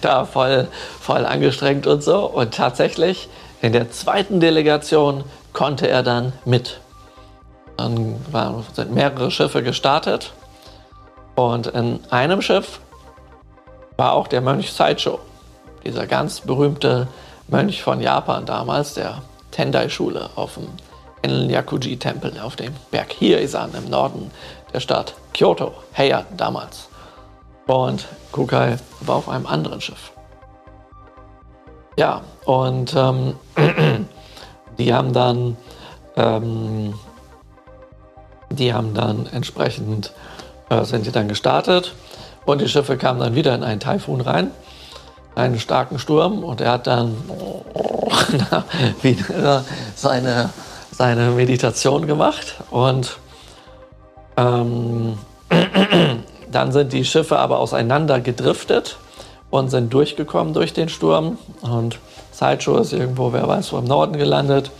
da 0.00 0.26
voll, 0.26 0.68
voll 1.00 1.26
angestrengt 1.26 1.88
und 1.88 2.04
so. 2.04 2.24
Und 2.26 2.54
tatsächlich, 2.54 3.28
in 3.60 3.72
der 3.72 3.90
zweiten 3.90 4.38
Delegation 4.38 5.24
konnte 5.52 5.88
er 5.88 6.04
dann 6.04 6.34
mit. 6.44 6.78
Dann 7.76 8.14
waren, 8.30 8.64
sind 8.74 8.94
mehrere 8.94 9.32
Schiffe 9.32 9.64
gestartet. 9.64 10.32
Und 11.34 11.66
in 11.66 11.98
einem 12.10 12.40
Schiff 12.40 12.78
war 13.96 14.12
auch 14.12 14.28
der 14.28 14.40
Mönch 14.40 14.70
Sideshow. 14.70 15.18
dieser 15.84 16.06
ganz 16.06 16.42
berühmte 16.42 17.08
Mönch 17.48 17.82
von 17.82 18.00
Japan 18.00 18.46
damals, 18.46 18.94
der 18.94 19.20
Tendai-Schule 19.50 20.30
auf 20.36 20.54
dem 20.54 20.68
Enlyakuji-Tempel 21.22 22.38
auf 22.38 22.54
dem 22.54 22.72
Berg 22.92 23.14
Hieizan 23.14 23.74
im 23.74 23.90
Norden 23.90 24.30
der 24.74 24.80
Stadt 24.80 25.14
Kyoto, 25.32 25.72
Heian 25.96 26.26
damals. 26.36 26.88
Und 27.66 28.06
Kukai 28.32 28.76
war 29.00 29.16
auf 29.16 29.28
einem 29.28 29.46
anderen 29.46 29.80
Schiff. 29.80 30.12
Ja, 31.96 32.22
und 32.44 32.94
ähm, 32.96 33.36
die 34.78 34.92
haben 34.92 35.12
dann, 35.12 35.56
ähm, 36.16 36.94
die 38.50 38.74
haben 38.74 38.94
dann 38.94 39.26
entsprechend, 39.26 40.12
äh, 40.68 40.84
sind 40.84 41.06
die 41.06 41.12
dann 41.12 41.28
gestartet 41.28 41.94
und 42.44 42.60
die 42.60 42.68
Schiffe 42.68 42.96
kamen 42.98 43.20
dann 43.20 43.36
wieder 43.36 43.54
in 43.54 43.62
einen 43.62 43.80
Taifun 43.80 44.20
rein, 44.20 44.50
einen 45.36 45.60
starken 45.60 46.00
Sturm 46.00 46.42
und 46.42 46.60
er 46.60 46.72
hat 46.72 46.88
dann 46.88 47.16
wieder 49.02 49.64
seine, 49.94 50.50
seine 50.90 51.30
Meditation 51.30 52.08
gemacht 52.08 52.56
und 52.70 53.18
ähm, 54.36 55.18
dann 56.50 56.72
sind 56.72 56.92
die 56.92 57.04
Schiffe 57.04 57.38
aber 57.38 57.58
auseinander 57.58 58.20
gedriftet 58.20 58.96
und 59.50 59.70
sind 59.70 59.92
durchgekommen 59.92 60.54
durch 60.54 60.72
den 60.72 60.88
Sturm. 60.88 61.38
Und 61.62 61.98
Sideshow 62.32 62.78
ist 62.78 62.92
irgendwo, 62.92 63.32
wer 63.32 63.46
weiß, 63.46 63.72
wo 63.72 63.78
im 63.78 63.84
Norden 63.84 64.18
gelandet 64.18 64.70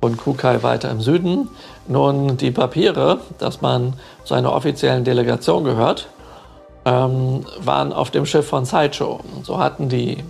und 0.00 0.16
Kukai 0.16 0.62
weiter 0.62 0.90
im 0.90 1.00
Süden. 1.00 1.48
Nun, 1.88 2.36
die 2.36 2.50
Papiere, 2.50 3.18
dass 3.38 3.60
man 3.60 3.94
zu 4.24 4.34
einer 4.34 4.52
offiziellen 4.52 5.04
Delegation 5.04 5.64
gehört, 5.64 6.08
ähm, 6.84 7.44
waren 7.60 7.92
auf 7.92 8.10
dem 8.10 8.26
Schiff 8.26 8.46
von 8.46 8.64
Sideshow. 8.64 9.20
So 9.42 9.58
hatten 9.58 9.88
die, 9.88 10.22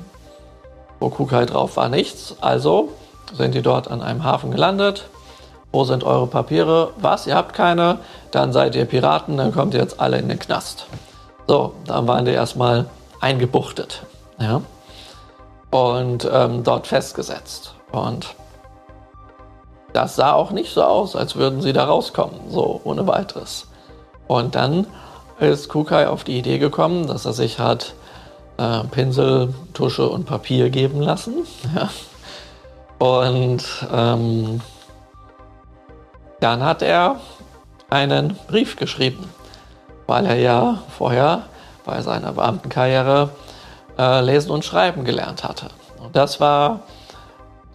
wo 1.00 1.10
Kukai 1.10 1.44
drauf 1.44 1.76
war, 1.76 1.88
nichts. 1.88 2.36
Also 2.40 2.90
sind 3.34 3.54
die 3.54 3.62
dort 3.62 3.88
an 3.88 4.02
einem 4.02 4.24
Hafen 4.24 4.50
gelandet. 4.50 5.08
Wo 5.76 5.84
sind 5.84 6.04
eure 6.04 6.26
Papiere? 6.26 6.94
Was? 6.96 7.26
Ihr 7.26 7.34
habt 7.36 7.52
keine? 7.52 7.98
Dann 8.30 8.50
seid 8.50 8.74
ihr 8.74 8.86
Piraten, 8.86 9.36
dann 9.36 9.52
kommt 9.52 9.74
ihr 9.74 9.80
jetzt 9.80 10.00
alle 10.00 10.16
in 10.16 10.30
den 10.30 10.38
Knast. 10.38 10.86
So, 11.46 11.74
dann 11.84 12.08
waren 12.08 12.24
die 12.24 12.30
erstmal 12.30 12.86
eingebuchtet. 13.20 14.00
Ja? 14.38 14.62
Und 15.70 16.26
ähm, 16.32 16.64
dort 16.64 16.86
festgesetzt. 16.86 17.74
Und 17.92 18.36
das 19.92 20.16
sah 20.16 20.32
auch 20.32 20.50
nicht 20.50 20.72
so 20.72 20.82
aus, 20.82 21.14
als 21.14 21.36
würden 21.36 21.60
sie 21.60 21.74
da 21.74 21.84
rauskommen, 21.84 22.48
so 22.48 22.80
ohne 22.84 23.06
weiteres. 23.06 23.66
Und 24.28 24.54
dann 24.54 24.86
ist 25.40 25.68
Kukai 25.68 26.08
auf 26.08 26.24
die 26.24 26.38
Idee 26.38 26.56
gekommen, 26.56 27.06
dass 27.06 27.26
er 27.26 27.34
sich 27.34 27.58
hat 27.58 27.92
äh, 28.56 28.82
Pinsel, 28.84 29.52
Tusche 29.74 30.08
und 30.08 30.24
Papier 30.24 30.70
geben 30.70 31.02
lassen. 31.02 31.34
Ja. 31.76 31.90
Und 32.98 33.62
ähm, 33.92 34.62
dann 36.40 36.64
hat 36.64 36.82
er 36.82 37.16
einen 37.90 38.36
Brief 38.48 38.76
geschrieben, 38.76 39.28
weil 40.06 40.26
er 40.26 40.36
ja 40.36 40.78
vorher 40.96 41.42
bei 41.84 42.00
seiner 42.02 42.32
Beamtenkarriere 42.32 43.30
äh, 43.98 44.20
lesen 44.20 44.50
und 44.50 44.64
schreiben 44.64 45.04
gelernt 45.04 45.44
hatte. 45.44 45.66
Und 46.02 46.16
das 46.16 46.40
war 46.40 46.80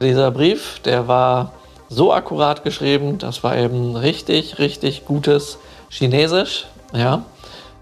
dieser 0.02 0.32
Brief, 0.32 0.80
der 0.80 1.08
war 1.08 1.54
so 1.90 2.14
akkurat 2.14 2.64
geschrieben, 2.64 3.18
das 3.18 3.44
war 3.44 3.58
eben 3.58 3.96
richtig, 3.96 4.60
richtig 4.60 5.06
gutes 5.06 5.58
Chinesisch. 5.90 6.68
Ja, 6.94 7.24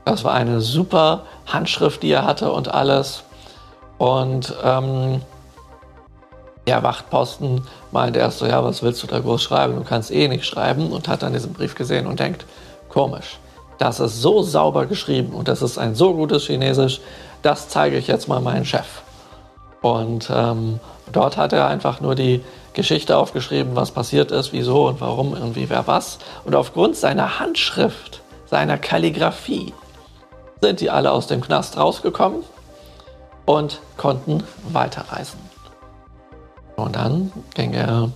das 0.05 0.23
war 0.23 0.33
eine 0.33 0.61
super 0.61 1.23
Handschrift, 1.45 2.03
die 2.03 2.11
er 2.11 2.25
hatte 2.25 2.51
und 2.51 2.73
alles. 2.73 3.23
Und 3.97 4.53
ähm, 4.63 5.21
der 6.69 6.83
Wachtposten 6.83 7.63
meinte 7.91 8.19
erst 8.19 8.37
so, 8.37 8.45
ja, 8.45 8.63
was 8.63 8.83
willst 8.83 9.01
du 9.01 9.07
da 9.07 9.19
groß 9.19 9.41
schreiben? 9.41 9.75
Du 9.75 9.83
kannst 9.83 10.11
eh 10.11 10.27
nicht 10.27 10.45
schreiben. 10.45 10.91
Und 10.91 11.07
hat 11.07 11.23
dann 11.23 11.33
diesen 11.33 11.53
Brief 11.53 11.73
gesehen 11.73 12.05
und 12.05 12.19
denkt, 12.19 12.45
komisch, 12.89 13.39
das 13.79 13.99
ist 13.99 14.21
so 14.21 14.43
sauber 14.43 14.85
geschrieben 14.85 15.33
und 15.33 15.47
das 15.47 15.63
ist 15.63 15.79
ein 15.79 15.95
so 15.95 16.13
gutes 16.13 16.45
Chinesisch, 16.45 17.01
das 17.41 17.69
zeige 17.69 17.97
ich 17.97 18.07
jetzt 18.07 18.27
mal 18.27 18.39
meinem 18.39 18.65
Chef. 18.65 19.01
Und 19.81 20.29
ähm, 20.31 20.79
dort 21.11 21.37
hat 21.37 21.53
er 21.53 21.67
einfach 21.67 22.01
nur 22.01 22.13
die 22.13 22.43
Geschichte 22.73 23.17
aufgeschrieben, 23.17 23.75
was 23.75 23.91
passiert 23.91 24.31
ist, 24.31 24.53
wieso 24.53 24.87
und 24.87 25.01
warum 25.01 25.33
und 25.33 25.55
wie 25.55 25.69
wer 25.69 25.87
was. 25.87 26.19
Und 26.45 26.55
aufgrund 26.55 26.97
seiner 26.97 27.39
Handschrift, 27.39 28.21
seiner 28.45 28.77
Kalligraphie, 28.77 29.73
sind 30.61 30.81
die 30.81 30.91
alle 30.91 31.11
aus 31.11 31.25
dem 31.25 31.41
Knast 31.41 31.77
rausgekommen 31.77 32.43
und 33.45 33.79
konnten 33.97 34.43
weiterreisen. 34.71 35.48
Und 36.79 36.95
dann 36.95 37.31
ging 37.53 37.73
er, 37.73 38.09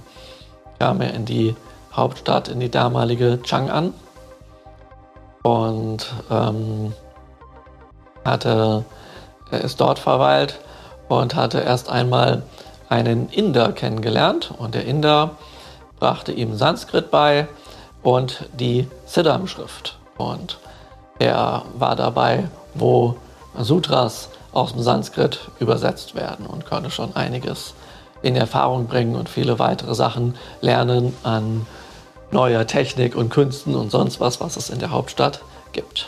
kam 0.79 1.01
er 1.01 1.13
in 1.13 1.25
die 1.25 1.55
Hauptstadt, 1.93 2.47
in 2.47 2.59
die 2.59 2.71
damalige 2.71 3.39
Chang'an. 3.43 3.93
Und 5.43 6.13
ähm, 6.31 6.93
hatte, 8.23 8.85
er 9.51 9.61
ist 9.61 9.81
dort 9.81 9.99
verweilt 9.99 10.59
und 11.09 11.35
hatte 11.35 11.59
erst 11.59 11.89
einmal 11.89 12.43
einen 12.89 13.29
Inder 13.29 13.71
kennengelernt. 13.73 14.53
Und 14.57 14.75
der 14.75 14.85
Inder 14.85 15.31
brachte 15.99 16.31
ihm 16.31 16.55
Sanskrit 16.55 17.11
bei 17.11 17.47
und 18.01 18.45
die 18.53 18.87
Siddham-Schrift. 19.05 19.97
Und 20.17 20.59
er 21.19 21.63
war 21.77 21.95
dabei, 21.95 22.49
wo 22.73 23.15
Sutras 23.57 24.29
aus 24.51 24.73
dem 24.73 24.81
Sanskrit 24.81 25.49
übersetzt 25.59 26.15
werden 26.15 26.45
und 26.45 26.65
konnte 26.65 26.91
schon 26.91 27.15
einiges 27.15 27.73
in 28.23 28.35
Erfahrung 28.35 28.87
bringen 28.87 29.15
und 29.15 29.29
viele 29.29 29.59
weitere 29.59 29.93
Sachen 29.93 30.35
lernen 30.61 31.13
an 31.23 31.67
neuer 32.31 32.65
Technik 32.65 33.15
und 33.15 33.29
Künsten 33.29 33.75
und 33.75 33.91
sonst 33.91 34.19
was, 34.19 34.41
was 34.41 34.57
es 34.57 34.69
in 34.71 34.79
der 34.79 34.89
Hauptstadt 34.89 35.41
gibt. 35.71 36.07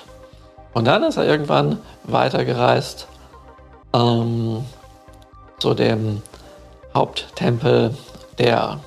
Und 0.74 0.86
dann 0.86 1.04
ist 1.04 1.18
er 1.18 1.26
irgendwann 1.26 1.78
weitergereist 2.04 3.08
ähm, 3.94 4.66
zu 5.60 5.74
dem 5.74 6.22
Haupttempel 6.94 7.96
der, 8.38 8.80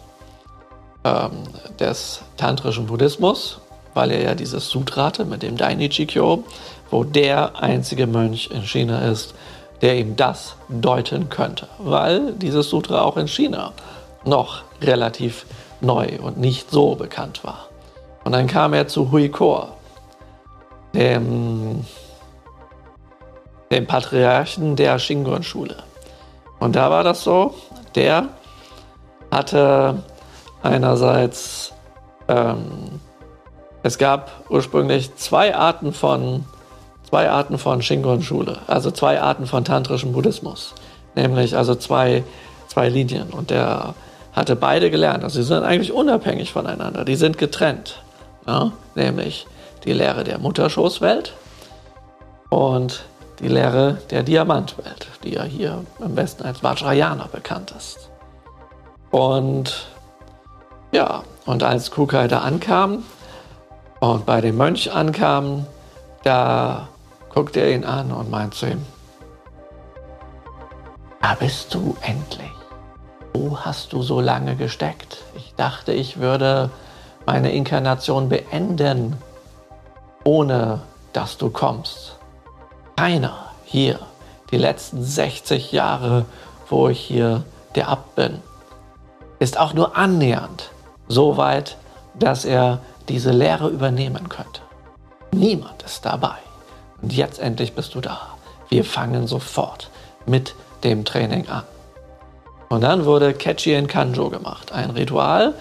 ähm, 1.04 1.44
des 1.78 2.22
tantrischen 2.36 2.86
Buddhismus, 2.86 3.60
weil 3.94 4.10
er 4.10 4.22
ja 4.22 4.34
dieses 4.34 4.68
Sutra 4.68 5.06
hatte 5.06 5.24
mit 5.24 5.42
dem 5.42 5.56
Dainichi-kyo, 5.56 6.44
wo 6.90 7.04
der 7.04 7.62
einzige 7.62 8.06
Mönch 8.06 8.50
in 8.52 8.62
China 8.62 9.00
ist, 9.00 9.34
der 9.82 9.96
ihm 9.96 10.16
das 10.16 10.56
deuten 10.68 11.28
könnte, 11.28 11.68
weil 11.78 12.32
dieses 12.32 12.68
Sutra 12.68 13.02
auch 13.02 13.16
in 13.16 13.28
China 13.28 13.72
noch 14.24 14.62
relativ 14.82 15.46
neu 15.80 16.18
und 16.20 16.38
nicht 16.38 16.70
so 16.70 16.94
bekannt 16.94 17.44
war. 17.44 17.68
Und 18.24 18.32
dann 18.32 18.46
kam 18.46 18.74
er 18.74 18.88
zu 18.88 19.10
Hui 19.10 19.28
Kor, 19.28 19.76
dem, 20.94 21.84
dem 23.70 23.86
Patriarchen 23.86 24.76
der 24.76 24.98
Shingon-Schule. 24.98 25.76
Und 26.58 26.74
da 26.74 26.90
war 26.90 27.04
das 27.04 27.22
so, 27.22 27.54
der 27.94 28.28
hatte 29.30 30.02
einerseits, 30.62 31.72
ähm, 32.26 33.00
es 33.82 33.98
gab 33.98 34.30
ursprünglich 34.50 35.14
zwei 35.16 35.54
Arten 35.54 35.92
von 35.92 36.44
zwei 37.08 37.30
Arten 37.30 37.56
von 37.56 37.80
Shingon-Schule, 37.80 38.58
also 38.66 38.90
zwei 38.90 39.18
Arten 39.18 39.46
von 39.46 39.64
tantrischem 39.64 40.12
Buddhismus, 40.12 40.74
nämlich 41.14 41.56
also 41.56 41.74
zwei, 41.74 42.22
zwei 42.66 42.90
Linien. 42.90 43.30
Und 43.30 43.48
der 43.48 43.94
hatte 44.34 44.56
beide 44.56 44.90
gelernt. 44.90 45.24
Also 45.24 45.40
sie 45.40 45.48
sind 45.48 45.62
eigentlich 45.64 45.92
unabhängig 45.92 46.52
voneinander, 46.52 47.06
die 47.06 47.16
sind 47.16 47.38
getrennt. 47.38 48.02
Ja? 48.46 48.72
Nämlich 48.94 49.46
die 49.84 49.94
Lehre 49.94 50.22
der 50.22 50.38
Mutterschoßwelt 50.38 51.32
und 52.50 53.04
die 53.40 53.48
Lehre 53.48 53.98
der 54.10 54.22
Diamantwelt, 54.22 55.06
die 55.24 55.32
ja 55.32 55.44
hier 55.44 55.84
am 56.04 56.14
besten 56.14 56.44
als 56.44 56.62
Vajrayana 56.62 57.28
bekannt 57.32 57.72
ist. 57.74 58.10
Und 59.10 59.86
ja, 60.92 61.22
und 61.46 61.62
als 61.62 61.90
Kukai 61.90 62.28
da 62.28 62.40
ankam 62.40 63.04
und 64.00 64.26
bei 64.26 64.42
dem 64.42 64.58
Mönch 64.58 64.92
ankam, 64.92 65.64
da 66.22 66.88
guckt 67.32 67.56
er 67.56 67.72
ihn 67.72 67.84
an 67.84 68.12
und 68.12 68.30
meint 68.30 68.54
zu 68.54 68.66
ihm, 68.66 68.84
da 71.20 71.34
bist 71.34 71.74
du 71.74 71.96
endlich. 72.00 72.50
Wo 73.34 73.58
hast 73.58 73.92
du 73.92 74.02
so 74.02 74.20
lange 74.20 74.56
gesteckt? 74.56 75.18
Ich 75.36 75.54
dachte, 75.56 75.92
ich 75.92 76.18
würde 76.18 76.70
meine 77.26 77.52
Inkarnation 77.52 78.28
beenden, 78.28 79.16
ohne 80.24 80.80
dass 81.12 81.36
du 81.36 81.50
kommst. 81.50 82.16
Keiner 82.96 83.52
hier, 83.64 83.98
die 84.50 84.56
letzten 84.56 85.02
60 85.02 85.72
Jahre, 85.72 86.24
wo 86.68 86.88
ich 86.88 87.00
hier 87.00 87.44
der 87.74 87.88
Abt 87.88 88.14
bin, 88.16 88.42
ist 89.38 89.58
auch 89.58 89.74
nur 89.74 89.96
annähernd 89.96 90.70
so 91.06 91.36
weit, 91.36 91.76
dass 92.14 92.44
er 92.44 92.80
diese 93.08 93.30
Lehre 93.30 93.68
übernehmen 93.68 94.28
könnte. 94.28 94.62
Niemand 95.32 95.82
ist 95.82 96.04
dabei. 96.04 96.36
Und 97.02 97.12
jetzt 97.12 97.38
endlich 97.38 97.74
bist 97.74 97.94
du 97.94 98.00
da. 98.00 98.20
Wir 98.68 98.84
fangen 98.84 99.26
sofort 99.26 99.90
mit 100.26 100.54
dem 100.84 101.04
Training 101.04 101.48
an. 101.48 101.62
Und 102.68 102.82
dann 102.82 103.06
wurde 103.06 103.32
Ketchi 103.32 103.80
Kanjo 103.86 104.28
gemacht, 104.28 104.72
ein 104.72 104.90
Ritual. 104.90 105.54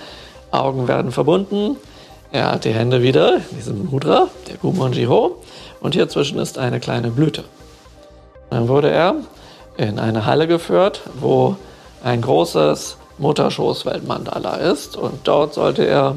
Augen 0.52 0.88
werden 0.88 1.12
verbunden. 1.12 1.78
Er 2.32 2.52
hat 2.52 2.66
die 2.66 2.74
Hände 2.74 3.02
wieder 3.02 3.38
in 3.38 3.56
diesem 3.56 3.86
Mudra, 3.90 4.28
der 4.48 4.58
Gumonji-Ho. 4.58 5.38
Und 5.80 5.94
hier 5.94 6.10
zwischen 6.10 6.40
ist 6.40 6.58
eine 6.58 6.80
kleine 6.80 7.10
Blüte. 7.10 7.44
Dann 8.50 8.68
wurde 8.68 8.90
er 8.90 9.16
in 9.78 10.00
eine 10.00 10.26
Halle 10.26 10.48
geführt, 10.48 11.02
wo 11.20 11.56
ein 12.04 12.22
großes 12.22 12.98
Mutterschoßweltmandala 13.18 14.56
ist. 14.56 14.98
Und 14.98 15.28
dort 15.28 15.54
sollte 15.54 15.86
er 15.86 16.16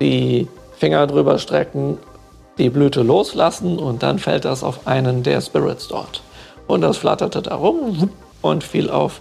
die 0.00 0.48
Finger 0.76 1.06
drüber 1.06 1.38
strecken, 1.38 1.98
die 2.58 2.70
Blüte 2.70 3.02
loslassen 3.02 3.78
und 3.78 4.02
dann 4.02 4.18
fällt 4.18 4.44
das 4.44 4.62
auf 4.62 4.86
einen 4.86 5.22
der 5.22 5.40
Spirits 5.40 5.88
dort. 5.88 6.22
Und 6.66 6.80
das 6.80 6.96
flatterte 6.96 7.42
da 7.42 7.56
rum 7.56 8.10
und 8.42 8.64
fiel 8.64 8.90
auf 8.90 9.20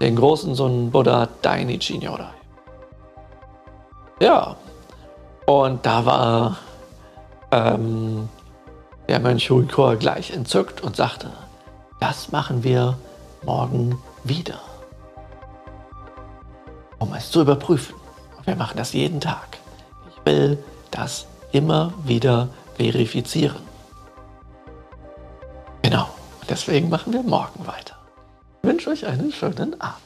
den 0.00 0.16
großen 0.16 0.54
Sohn 0.54 0.90
Buddha 0.90 1.28
Dainichi 1.42 1.98
Nyorai. 1.98 2.26
Ja, 4.20 4.56
und 5.46 5.84
da 5.84 6.06
war 6.06 6.58
ähm, 7.50 8.28
der 9.08 9.20
Mönch 9.20 9.50
Huikor 9.50 9.96
gleich 9.96 10.30
entzückt 10.30 10.82
und 10.82 10.96
sagte, 10.96 11.30
das 12.00 12.32
machen 12.32 12.64
wir 12.64 12.96
morgen 13.44 13.98
wieder, 14.24 14.60
um 16.98 17.12
es 17.14 17.30
zu 17.30 17.42
überprüfen. 17.42 17.94
Wir 18.44 18.56
machen 18.56 18.76
das 18.76 18.92
jeden 18.92 19.20
Tag. 19.20 19.58
Ich 20.10 20.26
will 20.26 20.58
das 20.90 21.26
immer 21.54 21.94
wieder 22.04 22.48
verifizieren. 22.76 23.62
Genau, 25.82 26.08
deswegen 26.48 26.88
machen 26.88 27.12
wir 27.12 27.22
morgen 27.22 27.66
weiter. 27.66 27.96
Ich 28.62 28.68
wünsche 28.68 28.90
euch 28.90 29.06
einen 29.06 29.32
schönen 29.32 29.80
Abend. 29.80 30.00